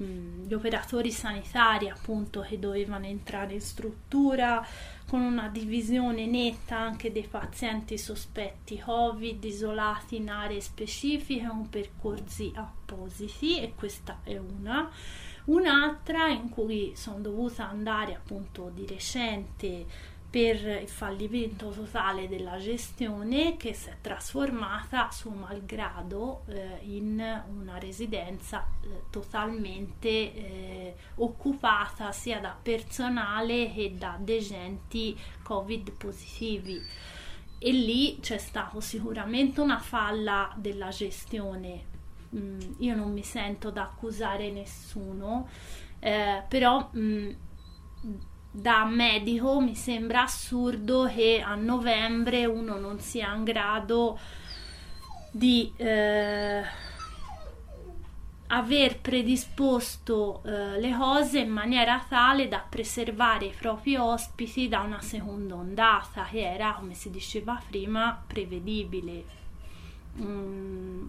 gli 0.46 0.55
operatori 0.55 1.11
sanitari 1.11 1.88
appunto 1.88 2.40
che 2.40 2.61
dovevano 2.61 3.07
entrare 3.07 3.55
in 3.55 3.61
struttura 3.61 4.64
con 5.09 5.20
una 5.20 5.48
divisione 5.48 6.27
netta 6.27 6.79
anche 6.79 7.11
dei 7.11 7.27
pazienti 7.27 7.98
sospetti 7.98 8.79
Covid 8.79 9.42
isolati 9.42 10.16
in 10.16 10.31
aree 10.31 10.61
specifiche 10.61 11.46
con 11.46 11.68
percorsi 11.68 12.53
appositi 12.55 13.61
e 13.61 13.75
questa 13.75 14.20
è 14.22 14.38
una. 14.38 14.88
Un'altra 15.44 16.29
in 16.29 16.48
cui 16.51 16.92
sono 16.94 17.18
dovuta 17.18 17.68
andare 17.68 18.14
appunto 18.14 18.70
di 18.72 18.87
recente 18.87 19.87
per 20.33 20.64
il 20.81 20.88
fallimento 20.88 21.68
totale 21.68 22.27
della 22.27 22.57
gestione 22.57 23.59
che 23.59 23.75
si 23.75 23.90
è 23.90 23.97
trasformata 24.01 25.11
suo 25.11 25.33
malgrado 25.33 26.45
eh, 26.47 26.79
in 26.85 27.42
una 27.55 27.77
residenza 27.77 28.66
eh, 28.81 29.03
totalmente 29.11 30.09
eh, 30.09 30.97
occupata 31.16 32.12
sia 32.12 32.40
da 32.40 32.57
personale 32.61 33.71
che 33.75 33.95
da 33.95 34.16
degenti 34.18 35.14
covid 35.42 35.92
positivi. 35.92 36.81
E 37.59 37.71
lì 37.71 38.18
c'è 38.18 38.38
stato 38.38 38.81
sicuramente 38.81 39.61
una 39.61 39.81
falla 39.81 40.51
della 40.57 40.88
gestione. 40.88 41.90
Mm, 42.35 42.59
io 42.79 42.97
non 42.97 43.12
mi 43.12 43.23
sento 43.23 43.71
da 43.71 43.83
accusare 43.83 44.51
nessuno 44.51 45.47
eh, 46.05 46.42
però 46.49 46.90
mm, 46.97 47.31
da 48.55 48.85
medico 48.85 49.61
mi 49.61 49.75
sembra 49.75 50.25
assurdo 50.25 51.07
che 51.07 51.43
a 51.43 51.55
novembre 51.55 52.45
uno 52.45 52.79
non 52.79 53.01
sia 53.01 53.33
in 53.33 53.45
grado 53.45 54.19
di 55.31 55.73
eh, 55.77 56.62
aver 58.49 59.01
predisposto 59.01 60.43
eh, 60.45 60.79
le 60.79 60.95
cose 60.95 61.38
in 61.38 61.49
maniera 61.49 62.05
tale 62.07 62.49
da 62.49 62.62
preservare 62.69 63.47
i 63.47 63.55
propri 63.59 63.97
ospiti 63.97 64.69
da 64.69 64.81
una 64.81 65.01
seconda 65.01 65.55
ondata 65.55 66.25
che 66.25 66.53
era, 66.53 66.75
come 66.75 66.93
si 66.93 67.11
diceva 67.11 67.59
prima, 67.67 68.23
prevedibile. 68.27 69.25
Mm, 70.21 71.07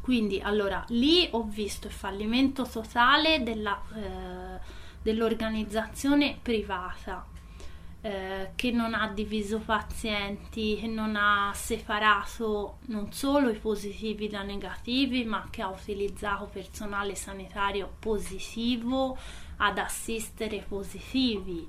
quindi, 0.00 0.40
allora, 0.40 0.84
lì 0.88 1.28
ho 1.30 1.44
visto 1.44 1.86
il 1.86 1.92
fallimento 1.92 2.66
totale 2.66 3.44
della... 3.44 3.80
Eh, 3.94 4.82
dell'organizzazione 5.04 6.38
privata 6.40 7.26
eh, 8.00 8.50
che 8.54 8.70
non 8.70 8.94
ha 8.94 9.08
diviso 9.08 9.58
pazienti, 9.60 10.78
che 10.80 10.86
non 10.86 11.14
ha 11.16 11.52
separato 11.54 12.78
non 12.86 13.12
solo 13.12 13.50
i 13.50 13.56
positivi 13.56 14.28
da 14.28 14.42
negativi, 14.42 15.24
ma 15.24 15.46
che 15.50 15.62
ha 15.62 15.68
utilizzato 15.68 16.46
personale 16.52 17.14
sanitario 17.14 17.94
positivo 17.98 19.16
ad 19.56 19.78
assistere 19.78 20.64
positivi. 20.66 21.66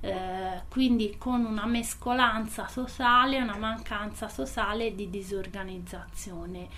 Eh, 0.00 0.62
quindi 0.68 1.16
con 1.18 1.44
una 1.44 1.66
mescolanza 1.66 2.68
totale, 2.72 3.40
una 3.40 3.56
mancanza 3.56 4.26
totale 4.26 4.94
di 4.94 5.10
disorganizzazione, 5.10 6.68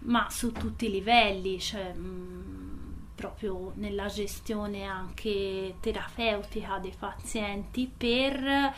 ma 0.00 0.28
su 0.30 0.52
tutti 0.52 0.86
i 0.86 0.90
livelli, 0.90 1.58
cioè, 1.58 1.94
mh, 1.94 1.98
mm, 1.98 2.79
proprio 3.20 3.72
nella 3.74 4.06
gestione 4.06 4.84
anche 4.84 5.74
terapeutica 5.78 6.78
dei 6.78 6.94
pazienti 6.98 7.92
per 7.94 8.42
eh, 8.42 8.72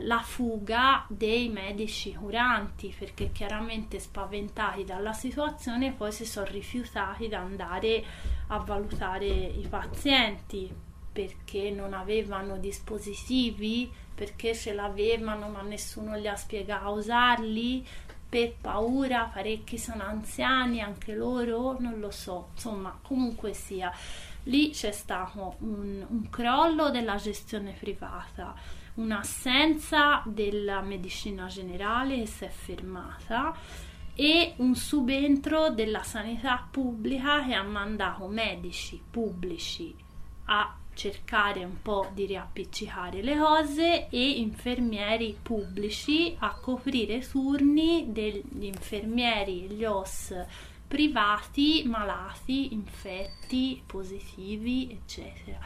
la 0.00 0.20
fuga 0.20 1.04
dei 1.08 1.50
medici 1.50 2.14
curanti 2.14 2.94
perché 2.98 3.32
chiaramente 3.32 3.98
spaventati 3.98 4.84
dalla 4.84 5.12
situazione 5.12 5.92
poi 5.92 6.10
si 6.10 6.24
sono 6.24 6.46
rifiutati 6.46 7.28
di 7.28 7.34
andare 7.34 8.02
a 8.46 8.56
valutare 8.56 9.26
i 9.26 9.66
pazienti 9.68 10.74
perché 11.12 11.70
non 11.70 11.92
avevano 11.92 12.56
dispositivi 12.56 13.92
perché 14.14 14.54
ce 14.54 14.72
l'avevano 14.72 15.48
ma 15.48 15.60
nessuno 15.60 16.16
gli 16.16 16.26
ha 16.26 16.36
spiegato 16.36 16.86
a 16.86 16.90
usarli 16.90 17.86
per 18.32 18.54
paura, 18.58 19.30
parecchi 19.30 19.76
sono 19.76 20.04
anziani, 20.04 20.80
anche 20.80 21.14
loro, 21.14 21.76
non 21.78 22.00
lo 22.00 22.10
so, 22.10 22.48
insomma, 22.54 22.98
comunque 23.02 23.52
sia, 23.52 23.92
lì 24.44 24.70
c'è 24.70 24.90
stato 24.90 25.56
un, 25.58 26.02
un 26.08 26.30
crollo 26.30 26.88
della 26.88 27.16
gestione 27.16 27.76
privata, 27.78 28.54
un'assenza 28.94 30.22
della 30.24 30.80
medicina 30.80 31.44
generale 31.48 32.20
che 32.20 32.26
si 32.26 32.44
è 32.46 32.48
fermata 32.48 33.54
e 34.14 34.54
un 34.56 34.74
subentro 34.76 35.68
della 35.68 36.02
sanità 36.02 36.66
pubblica 36.70 37.44
che 37.44 37.52
ha 37.52 37.62
mandato 37.62 38.28
medici 38.28 38.98
pubblici 39.10 39.94
a 40.46 40.74
cercare 40.94 41.64
un 41.64 41.80
po' 41.80 42.10
di 42.12 42.26
riappiccicare 42.26 43.22
le 43.22 43.36
cose 43.36 44.08
e 44.08 44.30
infermieri 44.38 45.36
pubblici 45.40 46.34
a 46.38 46.54
coprire 46.60 47.20
turni 47.20 48.06
degli 48.08 48.64
infermieri 48.64 49.64
e 49.64 49.74
gli 49.74 49.84
OS 49.84 50.34
privati 50.86 51.84
malati, 51.86 52.74
infetti, 52.74 53.82
positivi, 53.86 54.90
eccetera. 54.90 55.58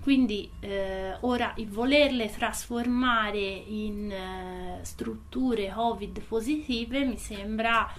Quindi 0.00 0.50
eh, 0.60 1.16
ora 1.20 1.54
il 1.56 1.68
volerle 1.68 2.30
trasformare 2.30 3.38
in 3.38 4.10
eh, 4.10 4.78
strutture 4.82 5.72
Covid 5.74 6.20
positive 6.20 7.04
mi 7.04 7.16
sembra 7.16 7.90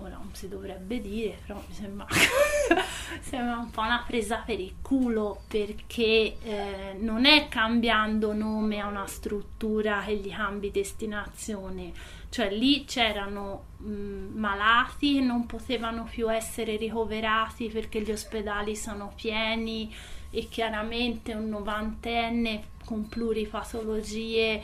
ora 0.00 0.16
non 0.16 0.30
si 0.32 0.48
dovrebbe 0.48 1.00
dire, 1.00 1.38
però 1.46 1.62
mi 1.66 1.74
sembra, 1.74 2.06
sembra 3.20 3.58
un 3.58 3.70
po' 3.70 3.80
una 3.80 4.04
presa 4.06 4.42
per 4.44 4.60
il 4.60 4.76
culo 4.82 5.42
perché 5.48 6.36
eh, 6.42 6.96
non 6.98 7.24
è 7.24 7.48
cambiando 7.48 8.32
nome 8.32 8.80
a 8.80 8.86
una 8.86 9.06
struttura 9.06 10.02
che 10.04 10.16
gli 10.16 10.30
cambi 10.30 10.70
destinazione, 10.70 11.92
cioè 12.30 12.50
lì 12.50 12.84
c'erano 12.84 13.64
mh, 13.78 13.90
malati 14.34 15.14
che 15.14 15.20
non 15.20 15.46
potevano 15.46 16.04
più 16.04 16.30
essere 16.30 16.76
ricoverati 16.76 17.68
perché 17.68 18.02
gli 18.02 18.10
ospedali 18.10 18.76
sono 18.76 19.12
pieni 19.14 19.94
e 20.30 20.48
chiaramente 20.48 21.32
un 21.32 21.48
novantenne 21.48 22.76
con 22.84 23.08
pluripatologie 23.08 24.62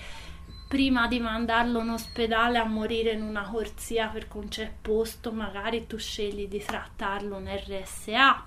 prima 0.67 1.07
di 1.07 1.21
mandarlo 1.21 1.81
in 1.81 1.91
ospedale 1.91 2.59
a 2.59 2.65
morire 2.65 3.13
in 3.13 3.23
una 3.23 3.43
corsia 3.43 4.09
perché 4.09 4.39
non 4.39 4.49
c'è 4.49 4.73
posto, 4.81 5.33
magari 5.33 5.87
tu 5.87 5.99
scegli 5.99 6.49
di 6.49 6.59
trattarlo 6.59 7.39
in 7.39 7.49
RSA, 7.49 8.45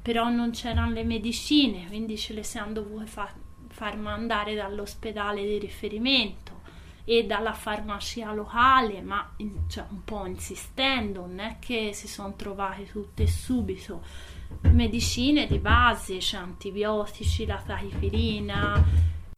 però 0.00 0.28
non 0.28 0.50
c'erano 0.50 0.92
le 0.92 1.04
medicine, 1.04 1.86
quindi 1.86 2.16
ce 2.16 2.32
le 2.34 2.42
siamo 2.42 2.72
dovute 2.72 3.06
fa- 3.06 3.32
far 3.68 3.96
mandare 3.96 4.54
dall'ospedale 4.54 5.44
di 5.44 5.58
riferimento 5.58 6.60
e 7.04 7.24
dalla 7.24 7.52
farmacia 7.52 8.32
locale, 8.32 9.00
ma 9.00 9.32
in, 9.36 9.68
cioè, 9.68 9.84
un 9.90 10.04
po' 10.04 10.26
insistendo, 10.26 11.26
non 11.26 11.40
è 11.40 11.56
che 11.58 11.90
si 11.92 12.06
sono 12.06 12.34
trovate 12.36 12.86
tutte 12.86 13.26
subito. 13.26 14.02
Medicine 14.62 15.46
di 15.46 15.58
base, 15.58 16.20
cioè 16.20 16.40
antibiotici, 16.40 17.46
la 17.46 17.60
tachipirina, 17.64 18.84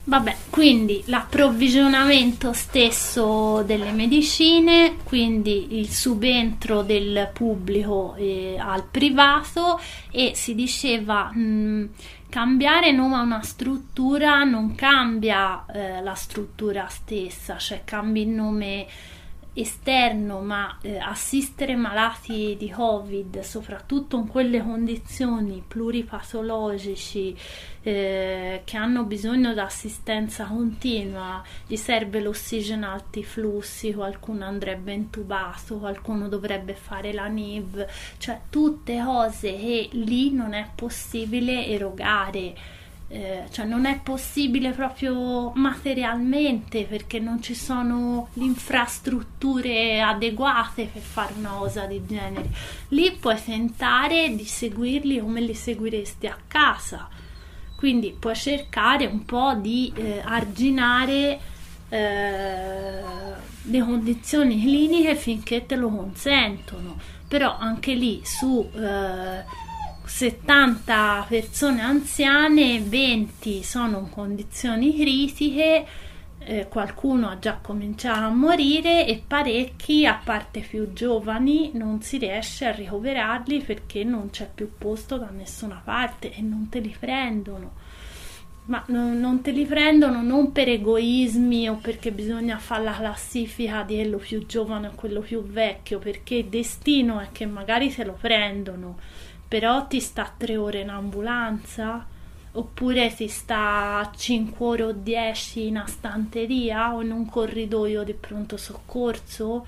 Vabbè, 0.06 0.36
quindi 0.50 1.02
l'approvvigionamento 1.06 2.52
stesso 2.52 3.62
delle 3.64 3.90
medicine, 3.90 4.96
quindi 5.02 5.78
il 5.78 5.88
subentro 5.88 6.82
del 6.82 7.30
pubblico 7.32 8.14
eh, 8.18 8.56
al 8.58 8.84
privato 8.84 9.80
e 10.10 10.32
si 10.34 10.54
diceva 10.54 11.32
mh, 11.32 11.88
cambiare 12.28 12.92
nome 12.92 13.14
a 13.14 13.22
una 13.22 13.42
struttura 13.42 14.44
non 14.44 14.74
cambia 14.74 15.64
eh, 15.72 16.02
la 16.02 16.14
struttura 16.14 16.86
stessa, 16.88 17.56
cioè 17.56 17.80
cambia 17.84 18.22
il 18.22 18.28
nome 18.28 18.86
esterno, 19.54 20.40
ma 20.40 20.78
eh, 20.82 20.98
assistere 20.98 21.76
malati 21.76 22.56
di 22.58 22.70
Covid, 22.70 23.40
soprattutto 23.40 24.16
in 24.16 24.26
quelle 24.26 24.60
condizioni 24.60 25.62
pluripatologici 25.66 27.36
eh, 27.82 28.62
che 28.64 28.76
hanno 28.76 29.04
bisogno 29.04 29.52
di 29.52 29.60
assistenza 29.60 30.44
continua, 30.44 31.42
gli 31.66 31.76
serve 31.76 32.20
l'ossigeno 32.20 32.90
alti 32.90 33.22
flussi, 33.22 33.94
qualcuno 33.94 34.44
andrebbe 34.44 34.92
intubato, 34.92 35.78
qualcuno 35.78 36.28
dovrebbe 36.28 36.74
fare 36.74 37.12
la 37.12 37.26
NIV, 37.26 37.86
cioè 38.18 38.40
tutte 38.50 39.00
cose 39.04 39.54
che 39.56 39.88
lì 39.92 40.32
non 40.32 40.52
è 40.52 40.68
possibile 40.74 41.66
erogare 41.66 42.82
eh, 43.14 43.44
cioè 43.52 43.64
non 43.64 43.84
è 43.84 44.00
possibile 44.02 44.70
proprio 44.70 45.52
materialmente 45.54 46.82
perché 46.82 47.20
non 47.20 47.40
ci 47.40 47.54
sono 47.54 48.26
le 48.32 48.44
infrastrutture 48.44 50.00
adeguate 50.00 50.90
per 50.92 51.00
fare 51.00 51.34
una 51.38 51.50
cosa 51.50 51.84
di 51.84 52.04
genere. 52.04 52.50
Lì 52.88 53.12
puoi 53.12 53.40
tentare 53.40 54.34
di 54.34 54.44
seguirli 54.44 55.20
come 55.20 55.40
li 55.40 55.54
seguiresti 55.54 56.26
a 56.26 56.36
casa. 56.48 57.08
Quindi 57.76 58.16
puoi 58.18 58.34
cercare 58.34 59.06
un 59.06 59.24
po' 59.24 59.54
di 59.54 59.92
eh, 59.94 60.20
arginare 60.24 61.38
eh, 61.90 63.02
le 63.62 63.80
condizioni 63.80 64.60
cliniche 64.60 65.14
finché 65.14 65.66
te 65.66 65.76
lo 65.76 65.88
consentono. 65.88 66.98
Però 67.28 67.56
anche 67.56 67.94
lì 67.94 68.22
su 68.24 68.68
eh, 68.74 69.62
70 70.06 71.26
persone 71.28 71.80
anziane, 71.80 72.80
20 72.80 73.62
sono 73.62 73.98
in 73.98 74.10
condizioni 74.10 74.94
critiche, 74.94 75.86
eh, 76.46 76.68
qualcuno 76.68 77.28
ha 77.28 77.38
già 77.38 77.58
cominciato 77.60 78.26
a 78.26 78.28
morire 78.28 79.06
e 79.06 79.22
parecchi, 79.26 80.06
a 80.06 80.20
parte 80.22 80.60
più 80.60 80.92
giovani, 80.92 81.70
non 81.74 82.02
si 82.02 82.18
riesce 82.18 82.66
a 82.66 82.72
ricoverarli 82.72 83.62
perché 83.62 84.04
non 84.04 84.30
c'è 84.30 84.48
più 84.52 84.70
posto 84.76 85.16
da 85.16 85.30
nessuna 85.30 85.80
parte 85.82 86.32
e 86.32 86.42
non 86.42 86.68
te 86.68 86.80
li 86.80 86.94
prendono. 86.98 87.72
Ma 88.66 88.82
non, 88.88 89.18
non 89.18 89.42
te 89.42 89.50
li 89.50 89.66
prendono 89.66 90.22
non 90.22 90.52
per 90.52 90.68
egoismi 90.68 91.68
o 91.68 91.76
perché 91.76 92.12
bisogna 92.12 92.56
fare 92.58 92.84
la 92.84 92.94
classifica 92.94 93.82
di 93.82 93.96
quello 93.96 94.16
più 94.16 94.46
giovane 94.46 94.88
o 94.88 94.92
quello 94.94 95.20
più 95.20 95.42
vecchio, 95.42 95.98
perché 95.98 96.36
il 96.36 96.46
destino 96.46 97.20
è 97.20 97.28
che 97.32 97.44
magari 97.44 97.90
se 97.90 98.04
lo 98.04 98.16
prendono 98.18 98.96
però 99.46 99.86
ti 99.86 100.00
sta 100.00 100.32
tre 100.36 100.56
ore 100.56 100.80
in 100.80 100.90
ambulanza? 100.90 102.06
Oppure 102.52 103.12
ti 103.14 103.26
sta 103.28 104.10
5 104.14 104.66
ore 104.66 104.82
o 104.84 104.92
10 104.92 105.66
in 105.66 105.70
una 105.70 105.86
stanteria 105.86 106.94
o 106.94 107.02
in 107.02 107.10
un 107.10 107.26
corridoio 107.28 108.04
di 108.04 108.14
pronto 108.14 108.56
soccorso? 108.56 109.66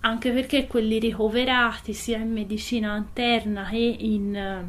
Anche 0.00 0.30
perché 0.32 0.66
quelli 0.66 0.98
ricoverati 0.98 1.92
sia 1.92 2.18
in 2.18 2.32
medicina 2.32 2.96
interna 2.96 3.68
che 3.68 3.76
in, 3.76 4.66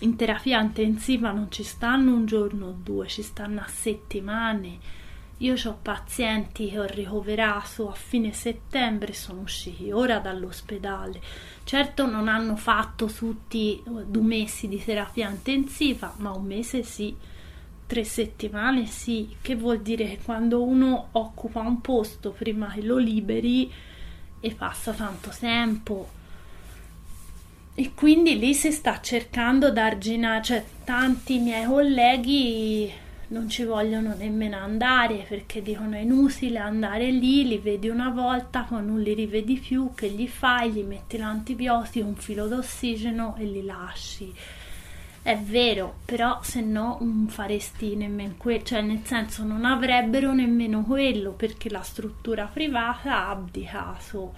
in 0.00 0.16
terapia 0.16 0.60
intensiva 0.60 1.32
non 1.32 1.50
ci 1.50 1.64
stanno 1.64 2.14
un 2.14 2.24
giorno 2.24 2.66
o 2.66 2.76
due, 2.82 3.08
ci 3.08 3.22
stanno 3.22 3.60
a 3.60 3.66
settimane 3.66 5.00
io 5.38 5.54
ho 5.64 5.78
pazienti 5.82 6.68
che 6.68 6.78
ho 6.78 6.84
ricoverato 6.84 7.90
a 7.90 7.94
fine 7.94 8.32
settembre 8.32 9.12
sono 9.12 9.40
usciti 9.40 9.90
ora 9.90 10.18
dall'ospedale. 10.18 11.20
Certo 11.64 12.06
non 12.06 12.28
hanno 12.28 12.56
fatto 12.56 13.06
tutti 13.06 13.82
due 13.84 14.22
mesi 14.22 14.68
di 14.68 14.82
terapia 14.82 15.28
intensiva, 15.28 16.14
ma 16.18 16.30
un 16.30 16.44
mese 16.44 16.84
sì, 16.84 17.16
tre 17.86 18.04
settimane 18.04 18.86
sì, 18.86 19.36
che 19.42 19.56
vuol 19.56 19.80
dire 19.80 20.06
che 20.06 20.20
quando 20.24 20.62
uno 20.62 21.08
occupa 21.12 21.60
un 21.60 21.80
posto 21.80 22.30
prima 22.30 22.68
che 22.68 22.82
lo 22.82 22.96
liberi 22.96 23.70
e 24.38 24.54
passa 24.54 24.92
tanto 24.92 25.30
tempo. 25.36 26.08
E 27.74 27.92
quindi 27.94 28.38
lì 28.38 28.54
si 28.54 28.70
sta 28.70 29.00
cercando 29.00 29.70
di 29.70 29.78
arginare, 29.78 30.42
cioè 30.42 30.64
tanti 30.84 31.38
miei 31.38 31.64
colleghi 31.64 32.92
non 33.32 33.48
ci 33.48 33.64
vogliono 33.64 34.14
nemmeno 34.14 34.58
andare 34.58 35.24
perché 35.26 35.62
dicono 35.62 35.96
è 35.96 36.00
inutile 36.00 36.58
andare 36.58 37.10
lì, 37.10 37.46
li 37.48 37.58
vedi 37.58 37.88
una 37.88 38.10
volta, 38.10 38.60
poi 38.60 38.84
non 38.84 39.00
li 39.00 39.14
rivedi 39.14 39.58
più, 39.58 39.92
che 39.94 40.10
gli 40.10 40.28
fai? 40.28 40.70
Gli 40.70 40.82
metti 40.82 41.16
l'antibiotico, 41.16 42.06
un 42.06 42.14
filo 42.14 42.46
d'ossigeno 42.46 43.34
e 43.38 43.44
li 43.44 43.64
lasci. 43.64 44.32
È 45.22 45.36
vero, 45.38 46.00
però 46.04 46.40
se 46.42 46.60
no 46.60 46.98
non 47.00 47.26
faresti 47.28 47.96
nemmeno 47.96 48.34
quello, 48.36 48.64
cioè 48.64 48.82
nel 48.82 49.00
senso 49.04 49.44
non 49.44 49.64
avrebbero 49.64 50.34
nemmeno 50.34 50.82
quello 50.82 51.30
perché 51.32 51.70
la 51.70 51.82
struttura 51.82 52.46
privata 52.52 53.16
ha 53.16 53.30
abdicato. 53.30 54.34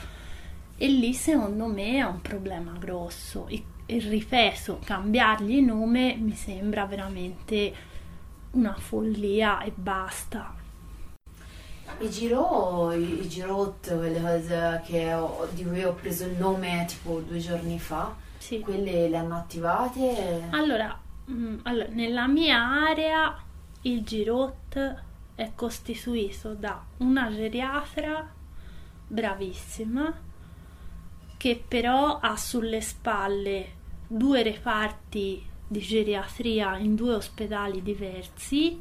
E 0.77 0.87
lì 0.87 1.15
secondo 1.15 1.67
me 1.67 1.97
è 1.97 2.03
un 2.03 2.21
problema 2.21 2.73
grosso. 2.79 3.49
E, 3.49 3.61
e 3.87 3.99
ripeto, 3.99 4.81
cambiargli 4.85 5.61
nome 5.61 6.15
mi 6.17 6.35
sembra 6.35 6.85
veramente 6.85 7.93
una 8.55 8.75
follia 8.75 9.63
e 9.63 9.73
basta. 9.75 10.55
I 11.99 12.11
Giro, 12.11 12.93
i 12.93 13.29
Girot, 13.29 13.97
quelle 13.97 14.21
cose 14.21 15.15
ho, 15.15 15.47
di 15.53 15.65
cui 15.65 15.85
ho 15.85 15.93
preso 15.93 16.25
il 16.25 16.37
nome 16.37 16.85
tipo 16.89 17.21
due 17.21 17.39
giorni 17.39 17.79
fa, 17.79 18.15
sì. 18.39 18.61
quelle 18.61 19.09
le 19.09 19.17
hanno 19.17 19.37
attivate? 19.37 20.49
Allora, 20.51 20.99
mh, 21.27 21.33
mm, 21.33 21.59
allora, 21.63 21.89
nella 21.91 22.27
mia 22.27 22.59
area 22.89 23.37
il 23.83 24.03
Girot 24.03 25.03
è 25.35 25.53
costituito 25.55 26.55
da 26.55 26.83
una 26.99 27.31
geriatra 27.31 28.33
bravissima 29.07 30.13
che 31.37 31.63
però 31.67 32.19
ha 32.21 32.37
sulle 32.37 32.81
spalle 32.81 33.73
due 34.07 34.43
reparti 34.43 35.53
di 35.75 35.81
geriatria 35.81 36.79
in 36.79 36.95
due 36.95 37.15
ospedali 37.15 37.83
diversi, 37.83 38.81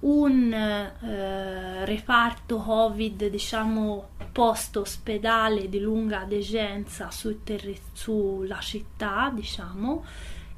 un 0.00 0.52
eh, 0.52 1.84
reparto 1.86 2.58
Covid, 2.58 3.28
diciamo, 3.28 4.08
post 4.30 4.76
ospedale 4.76 5.70
di 5.70 5.80
lunga 5.80 6.24
degenza 6.24 7.10
su 7.10 7.42
terri- 7.42 7.80
sulla 7.92 8.60
città, 8.60 9.30
diciamo, 9.34 10.04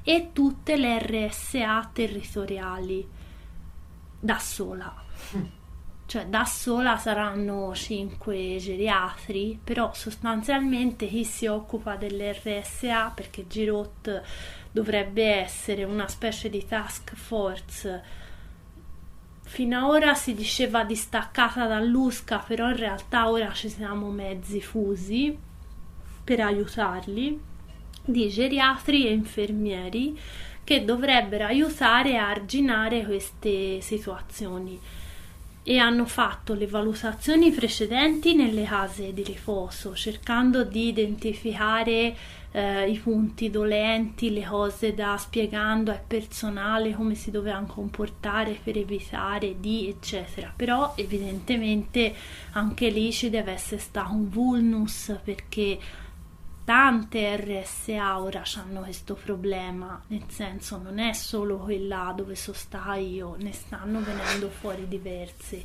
e 0.03 0.31
tutte 0.33 0.77
le 0.77 0.99
RSA 0.99 1.91
territoriali 1.93 3.07
da 4.19 4.39
sola. 4.39 4.95
Cioè 6.07 6.27
da 6.27 6.45
sola 6.45 6.99
saranno 6.99 7.75
5 7.75 8.59
geriatri, 8.61 9.59
però 9.63 9.93
sostanzialmente 9.93 11.09
chi 11.09 11.25
si 11.25 11.49
occupa 11.49 11.97
delle 11.97 12.33
RSA, 12.33 13.11
perché 13.11 13.49
Girot 13.49 14.23
dovrebbe 14.77 15.24
essere 15.24 15.85
una 15.85 16.07
specie 16.07 16.51
di 16.51 16.66
task 16.66 17.14
force. 17.14 18.03
Fino 19.41 19.79
ad 19.79 19.85
ora 19.85 20.14
si 20.14 20.35
diceva 20.35 20.85
distaccata 20.85 21.66
dall'USCA, 21.66 22.45
però 22.47 22.68
in 22.68 22.77
realtà 22.77 23.31
ora 23.31 23.51
ci 23.55 23.70
siamo 23.70 24.11
mezzi 24.11 24.61
fusi 24.61 25.35
per 26.22 26.41
aiutarli, 26.41 27.41
di 28.05 28.29
geriatri 28.29 29.07
e 29.07 29.12
infermieri 29.12 30.20
che 30.62 30.85
dovrebbero 30.85 31.47
aiutare 31.47 32.18
a 32.18 32.29
arginare 32.29 33.03
queste 33.07 33.81
situazioni 33.81 34.79
e 35.69 35.79
hanno 35.79 36.07
fatto 36.07 36.55
le 36.55 36.69
valutazioni 36.69 37.51
precedenti 37.51 38.37
nelle 38.37 38.62
case 38.62 39.12
di 39.12 39.25
riposo 39.25 39.97
cercando 39.97 40.62
di 40.62 40.87
identificare 40.87 42.14
eh, 42.53 42.89
i 42.89 42.97
punti 42.99 43.51
dolenti, 43.51 44.33
le 44.33 44.45
cose 44.45 44.95
da 44.95 45.17
spiegando 45.17 45.91
al 45.91 46.01
personale 46.07 46.95
come 46.95 47.17
si 47.17 47.33
dovevano 47.33 47.67
comportare 47.67 48.57
per 48.62 48.79
evitare 48.79 49.57
di 49.59 49.89
eccetera. 49.89 50.53
Però 50.55 50.95
evidentemente 50.97 52.14
anche 52.53 52.89
lì 52.89 53.12
ci 53.12 53.29
deve 53.29 53.51
essere 53.51 53.81
stato 53.81 54.12
un 54.12 54.29
vulnus 54.29 55.19
perché 55.25 55.81
tante 56.67 57.37
RSA 57.37 58.21
ora 58.21 58.43
hanno 58.57 58.81
questo 58.81 59.14
problema, 59.14 60.03
nel 60.09 60.25
senso 60.27 60.79
non 60.83 60.99
è 60.99 61.12
solo 61.12 61.59
quella 61.59 62.12
dove 62.14 62.35
sono 62.35 62.57
stata 62.57 62.97
io, 62.97 63.37
ne 63.39 63.53
stanno 63.53 64.01
venendo 64.01 64.49
fuori 64.51 64.89
diverse 64.89 65.64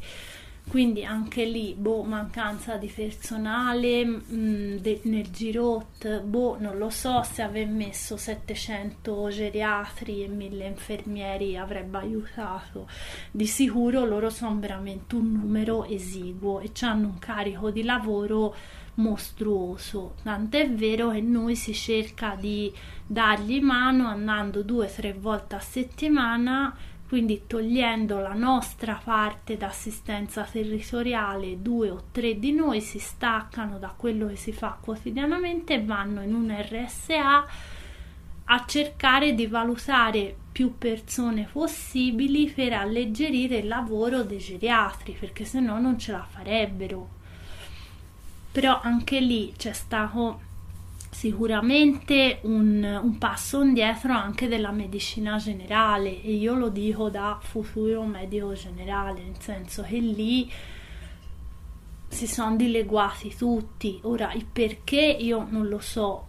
quindi 0.67 1.03
anche 1.03 1.43
lì 1.43 1.73
boh, 1.73 2.03
mancanza 2.03 2.77
di 2.77 2.87
personale 2.87 4.05
mh, 4.05 4.23
mm, 4.31 4.75
de, 4.77 5.01
nel 5.03 5.29
girot 5.29 6.21
boh, 6.21 6.57
non 6.59 6.77
lo 6.77 6.89
so 6.89 7.23
se 7.23 7.41
aver 7.41 7.67
messo 7.67 8.15
700 8.15 9.29
geriatri 9.29 10.23
e 10.23 10.27
1000 10.27 10.65
infermieri 10.65 11.57
avrebbe 11.57 11.97
aiutato. 11.97 12.87
Di 13.31 13.47
sicuro 13.47 14.05
loro 14.05 14.29
sono 14.29 14.57
veramente 14.59 15.15
un 15.15 15.31
numero 15.31 15.83
esiguo 15.83 16.59
e 16.61 16.71
hanno 16.81 17.07
un 17.07 17.19
carico 17.19 17.69
di 17.71 17.83
lavoro 17.83 18.55
mostruoso 19.01 20.15
tant'è 20.23 20.69
vero 20.71 21.09
che 21.09 21.21
noi 21.21 21.55
si 21.55 21.73
cerca 21.73 22.35
di 22.39 22.71
dargli 23.05 23.61
mano 23.61 24.07
andando 24.07 24.63
due 24.63 24.85
o 24.85 24.89
tre 24.89 25.13
volte 25.13 25.55
a 25.55 25.59
settimana 25.59 26.75
quindi 27.11 27.41
togliendo 27.45 28.21
la 28.21 28.31
nostra 28.31 28.97
parte 29.03 29.57
d'assistenza 29.57 30.43
territoriale, 30.43 31.61
due 31.61 31.89
o 31.89 32.03
tre 32.09 32.39
di 32.39 32.53
noi 32.53 32.79
si 32.79 32.99
staccano 32.99 33.79
da 33.79 33.93
quello 33.93 34.27
che 34.27 34.37
si 34.37 34.53
fa 34.53 34.77
quotidianamente 34.79 35.73
e 35.73 35.83
vanno 35.83 36.21
in 36.21 36.33
un 36.33 36.55
RSA 36.57 37.45
a 38.45 38.65
cercare 38.65 39.33
di 39.33 39.45
valutare 39.45 40.33
più 40.53 40.77
persone 40.77 41.49
possibili 41.51 42.49
per 42.49 42.71
alleggerire 42.71 43.57
il 43.57 43.67
lavoro 43.67 44.23
dei 44.23 44.37
geriatri, 44.37 45.17
perché 45.19 45.43
se 45.43 45.59
no 45.59 45.81
non 45.81 45.99
ce 45.99 46.13
la 46.13 46.25
farebbero. 46.29 47.19
Però 48.51 48.79
anche 48.81 49.19
lì 49.19 49.53
c'è 49.55 49.73
stato 49.73 50.49
sicuramente 51.11 52.39
un, 52.43 52.99
un, 53.03 53.17
passo 53.17 53.61
indietro 53.61 54.13
anche 54.13 54.47
della 54.47 54.71
medicina 54.71 55.37
generale 55.37 56.21
e 56.21 56.31
io 56.33 56.55
lo 56.55 56.69
dico 56.69 57.09
da 57.09 57.37
futuro 57.41 58.03
medico 58.03 58.53
generale, 58.53 59.21
nel 59.21 59.39
senso 59.39 59.83
che 59.83 59.97
lì 59.97 60.51
si 62.07 62.27
sono 62.27 62.55
dileguati 62.55 63.35
tutti. 63.35 63.99
Ora 64.03 64.33
il 64.33 64.45
perché 64.45 64.99
io 65.01 65.45
non 65.49 65.67
lo 65.67 65.79
so, 65.79 66.25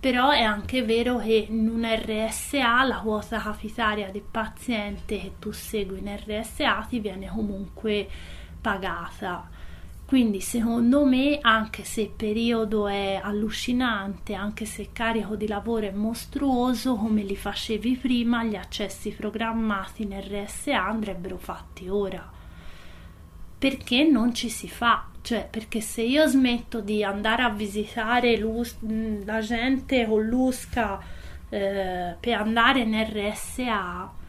però 0.00 0.30
è 0.30 0.42
anche 0.42 0.82
vero 0.82 1.18
che 1.18 1.46
in 1.48 1.68
un 1.68 1.84
RSA 1.84 2.84
la 2.84 2.98
quota 2.98 3.38
capitaria 3.40 4.10
del 4.10 4.22
paziente 4.22 5.18
che 5.18 5.32
tu 5.38 5.50
segui 5.50 5.98
in 5.98 6.16
RSA 6.16 6.86
ti 6.88 6.98
viene 6.98 7.28
comunque 7.28 8.08
pagata 8.60 9.50
quindi 10.06 10.40
secondo 10.40 11.04
me, 11.06 11.38
anche 11.40 11.82
se 11.82 12.02
il 12.02 12.10
periodo 12.10 12.86
è 12.86 13.18
allucinante, 13.22 14.34
anche 14.34 14.66
se 14.66 14.82
il 14.82 14.92
carico 14.92 15.34
di 15.34 15.46
lavoro 15.46 15.86
è 15.86 15.90
mostruoso, 15.92 16.94
come 16.94 17.22
li 17.22 17.36
facevi 17.36 17.96
prima, 17.96 18.44
gli 18.44 18.54
accessi 18.54 19.10
programmati 19.10 20.02
in 20.02 20.20
RSA 20.20 20.86
andrebbero 20.86 21.38
fatti 21.38 21.88
ora. 21.88 22.30
Perché 23.56 24.04
non 24.04 24.34
ci 24.34 24.50
si 24.50 24.68
fa? 24.68 25.06
Cioè, 25.22 25.48
perché 25.50 25.80
se 25.80 26.02
io 26.02 26.26
smetto 26.26 26.80
di 26.80 27.02
andare 27.02 27.42
a 27.42 27.48
visitare 27.48 28.38
la 29.24 29.40
gente 29.40 30.06
con 30.06 30.22
l'USCA 30.22 31.00
eh, 31.48 32.14
per 32.20 32.34
andare 32.34 32.80
in 32.80 32.94
RSA, 32.94 34.22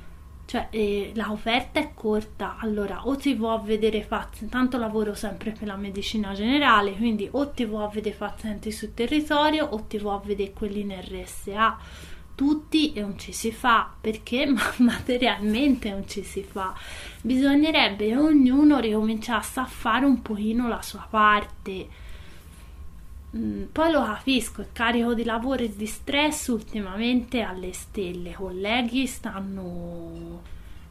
cioè 0.46 0.68
eh, 0.70 1.12
la 1.16 1.32
offerta 1.32 1.80
è 1.80 1.92
corta, 1.94 2.58
allora 2.60 3.08
o 3.08 3.16
ti 3.16 3.34
vuoi 3.34 3.60
vedere 3.64 4.02
pazienti, 4.02 4.48
tanto 4.54 4.78
lavoro 4.78 5.16
sempre 5.16 5.52
per 5.52 5.68
la 5.68 5.76
medicina 5.76 6.34
generale, 6.34 6.94
quindi 6.94 7.28
o 7.32 7.50
ti 7.50 7.66
vuoi 7.66 7.90
vedere 7.92 8.16
pazienti 8.16 8.72
sul 8.72 8.94
territorio 8.94 9.66
o 9.66 9.84
ti 9.84 9.98
vuoi 9.98 10.20
vedere 10.24 10.54
quelli 10.54 10.82
in 10.82 10.96
RSA, 11.02 11.78
tutti 12.36 12.94
e 12.94 13.02
non 13.02 13.18
ci 13.18 13.32
si 13.32 13.52
fa, 13.52 13.92
perché 14.00 14.46
materialmente 14.78 15.90
non 15.90 16.08
ci 16.08 16.24
si 16.24 16.44
fa, 16.44 16.76
bisognerebbe 17.22 18.08
che 18.08 18.16
ognuno 18.16 18.80
ricominciasse 18.80 19.60
a 19.60 19.66
fare 19.66 20.06
un 20.06 20.22
pochino 20.22 20.68
la 20.68 20.82
sua 20.84 21.08
parte 21.10 22.04
Mm, 23.38 23.64
poi 23.72 23.92
lo 23.92 24.02
capisco, 24.02 24.62
il 24.62 24.70
carico 24.72 25.14
di 25.14 25.26
lavoro 25.26 25.64
e 25.64 25.76
di 25.76 25.86
stress 25.86 26.48
ultimamente 26.48 27.42
alle 27.42 27.74
stelle, 27.74 28.30
i 28.30 28.34
colleghi 28.34 29.08
stanno, 29.08 30.42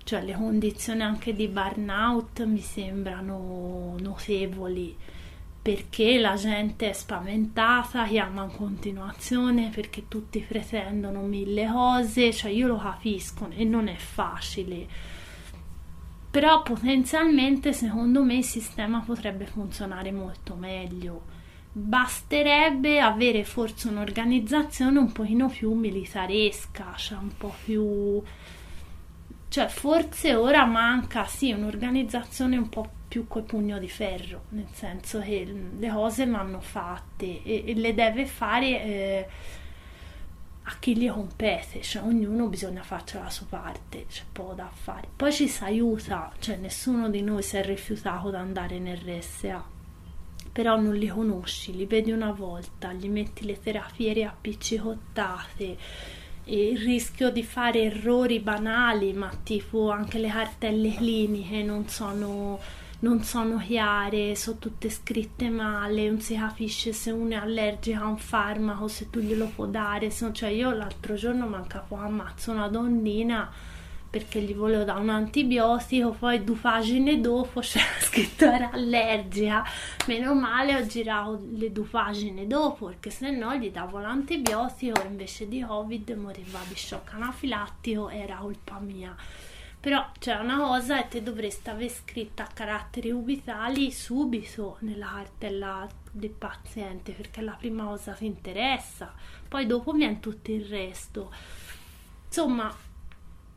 cioè 0.05 0.22
le 0.22 0.34
condizioni 0.34 1.01
anche 1.03 1.32
di 1.34 1.49
burnout 1.49 2.45
mi 2.45 2.61
sembrano 2.61 3.97
notevoli 3.99 4.95
perché 5.62 6.18
la 6.18 6.34
gente 6.34 6.90
è 6.90 6.92
spaventata, 6.92 8.05
chiama 8.07 8.45
in 8.45 8.51
continuazione 8.51 9.70
perché 9.74 10.07
tutti 10.09 10.45
pretendono 10.47 11.22
mille 11.22 11.66
cose, 11.66 12.30
cioè 12.34 12.51
io 12.51 12.66
lo 12.66 12.76
capisco 12.76 13.49
e 13.49 13.64
non 13.64 13.88
è 13.88 13.97
facile. 13.97 14.86
Però 16.30 16.62
potenzialmente 16.62 17.72
secondo 17.72 18.22
me 18.22 18.36
il 18.36 18.45
sistema 18.45 19.01
potrebbe 19.01 19.47
funzionare 19.47 20.12
molto 20.12 20.55
meglio 20.55 21.34
basterebbe 21.77 23.01
avere 23.01 23.43
forse 23.43 23.89
un'organizzazione 23.89 24.97
un 24.97 25.11
pochino 25.11 25.49
più 25.49 25.72
militaresca, 25.72 26.95
cioè 26.95 27.18
un 27.18 27.37
po' 27.37 27.53
più... 27.64 28.22
cioè 29.49 29.66
forse 29.66 30.37
ora 30.37 30.66
manca 30.66 31.25
sì 31.25 31.51
un'organizzazione 31.51 32.57
un 32.57 32.68
po' 32.68 32.89
più 33.09 33.27
col 33.27 33.43
pugno 33.43 33.81
di 33.81 33.89
ferro, 33.89 34.45
nel 34.51 34.68
senso 34.72 35.18
che 35.18 35.53
le 35.77 35.91
cose 35.91 36.27
vanno 36.27 36.61
fatte 36.61 37.43
e, 37.43 37.64
e 37.66 37.75
le 37.75 37.93
deve 37.93 38.27
fare 38.27 38.66
eh, 38.66 39.29
a 40.62 40.77
chi 40.79 40.97
gli 40.97 41.11
compete, 41.11 41.83
cioè 41.83 42.05
ognuno 42.05 42.47
bisogna 42.47 42.85
farci 42.85 43.16
la 43.18 43.31
sua 43.31 43.47
parte, 43.49 44.07
c'è 44.07 44.22
poco 44.31 44.55
da 44.55 44.70
fare. 44.72 45.09
Poi 45.16 45.33
ci 45.33 45.49
si 45.49 45.64
aiuta, 45.64 46.33
cioè 46.39 46.55
nessuno 46.57 47.11
di 47.11 47.20
noi 47.20 47.43
si 47.43 47.57
è 47.57 47.64
rifiutato 47.64 48.31
di 48.31 48.37
andare 48.37 48.77
in 48.77 48.95
RSA 48.95 49.74
però 50.55 50.80
non 50.80 50.94
li 50.94 51.09
conosci, 51.09 51.74
li 51.74 51.84
vedi 51.84 52.12
una 52.12 52.30
volta, 52.30 52.92
gli 52.92 53.09
metti 53.09 53.44
le 53.44 53.59
terapie 53.61 54.12
riappiccicotate 54.12 55.76
e 56.44 56.68
il 56.68 56.78
rischio 56.78 57.32
di 57.32 57.42
fare 57.42 57.82
errori 57.82 58.38
banali, 58.38 59.12
ma 59.14 59.32
tipo 59.42 59.90
anche 59.90 60.18
le 60.18 60.28
cartelle 60.28 60.94
cliniche 60.94 61.64
non 61.64 61.88
sono, 61.88 62.61
non 63.00 63.24
sono 63.24 63.59
chiare, 63.59 64.36
sono 64.36 64.59
tutte 64.59 64.90
scritte 64.90 65.48
male, 65.48 66.09
non 66.09 66.20
si 66.20 66.36
capisce 66.36 66.92
se 66.92 67.11
uno 67.11 67.32
è 67.32 67.38
allergico 67.38 68.05
a 68.05 68.07
un 68.07 68.18
farmaco, 68.18 68.86
se 68.86 69.11
tu 69.11 69.18
glielo 69.18 69.50
puoi 69.52 69.72
dare, 69.72 70.11
se, 70.11 70.32
cioè 70.32 70.50
io 70.50 70.70
l'altro 70.70 71.16
giorno 71.16 71.48
manca 71.48 71.80
poco 71.80 72.02
ammazzo 72.02 72.52
una 72.52 72.68
donnina 72.68 73.50
perché 74.15 74.41
gli 74.41 74.55
volevo 74.55 74.85
dare 74.85 75.01
un 75.01 75.09
antibiotico, 75.09 76.12
poi 76.12 76.45
due 76.45 76.55
pagine 76.55 77.21
dopo 77.21 77.59
c'era 77.67 77.99
scritto 77.99 78.45
era 78.45 78.71
allergica. 78.71 79.65
Meno 80.07 80.35
male 80.35 80.77
ho 80.77 80.87
girato 80.87 81.45
le 81.51 81.73
due 81.73 81.87
pagine 81.87 82.47
dopo, 82.47 82.87
perché 82.87 83.11
se 83.11 83.33
no 83.33 83.53
gli 83.57 83.73
davo 83.73 83.99
l'antibiotico 83.99 85.03
invece 85.05 85.49
di 85.49 85.62
Covid 85.62 86.11
moriva 86.11 86.61
di 86.69 86.77
shock 86.77 87.15
anafilattico, 87.15 88.09
era 88.09 88.37
colpa 88.37 88.79
mia. 88.79 89.17
Però 89.81 90.09
c'è 90.17 90.37
una 90.37 90.59
cosa 90.59 91.05
e 91.05 91.09
te 91.09 91.21
dovresti 91.21 91.71
aver 91.71 91.91
scritto 91.91 92.43
a 92.43 92.49
caratteri 92.55 93.11
ubitali 93.11 93.91
subito 93.91 94.77
nella 94.83 95.11
cartella 95.12 95.89
del 96.12 96.31
paziente, 96.31 97.11
perché 97.11 97.41
è 97.41 97.43
la 97.43 97.57
prima 97.59 97.83
cosa 97.83 98.12
che 98.12 98.27
interessa, 98.27 99.12
poi 99.49 99.67
dopo 99.67 99.91
viene 99.91 100.21
tutto 100.21 100.53
il 100.53 100.65
resto. 100.67 101.33
Insomma, 102.29 102.84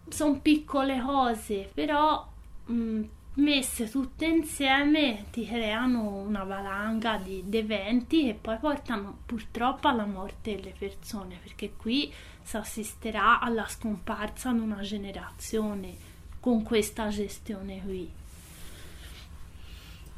sono 0.09 0.39
piccole 0.39 1.01
cose, 1.01 1.69
però 1.73 2.27
mh, 2.65 2.73
mm, 2.73 3.03
messe 3.35 3.89
tutte 3.89 4.25
insieme 4.25 5.25
ti 5.31 5.45
creano 5.45 6.15
una 6.15 6.43
valanga 6.43 7.17
di, 7.17 7.43
di 7.45 7.57
eventi 7.57 8.25
che 8.25 8.33
poi 8.33 8.57
portano 8.57 9.19
purtroppo 9.25 9.87
alla 9.87 10.05
morte 10.05 10.55
delle 10.55 10.73
persone, 10.77 11.37
perché 11.41 11.73
qui 11.75 12.11
si 12.41 12.57
assisterà 12.57 13.39
alla 13.39 13.67
scomparsa 13.67 14.51
di 14.51 14.59
una 14.59 14.81
generazione 14.81 15.95
con 16.39 16.63
questa 16.63 17.09
gestione 17.09 17.81
qui. 17.83 18.11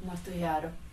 Molto 0.02 0.32
chiaro. 0.32 0.88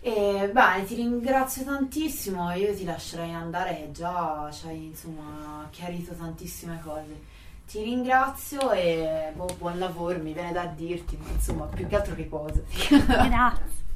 E 0.00 0.50
bene, 0.52 0.84
ti 0.84 0.94
ringrazio 0.94 1.64
tantissimo, 1.64 2.52
io 2.52 2.74
ti 2.74 2.84
lascerei 2.84 3.32
andare, 3.32 3.90
già 3.92 4.48
ci 4.52 4.66
hai 4.66 4.84
insomma 4.86 5.66
chiarito 5.70 6.12
tantissime 6.14 6.80
cose. 6.82 7.36
Ti 7.68 7.82
ringrazio 7.82 8.70
e 8.72 9.30
boh, 9.34 9.54
buon 9.58 9.78
lavoro, 9.78 10.18
mi 10.20 10.32
viene 10.32 10.52
da 10.52 10.64
dirti, 10.64 11.18
ma 11.18 11.28
insomma 11.28 11.66
più 11.66 11.86
che 11.86 11.96
altro 11.96 12.14
riposo. 12.14 12.64
Grazie. 12.88 13.87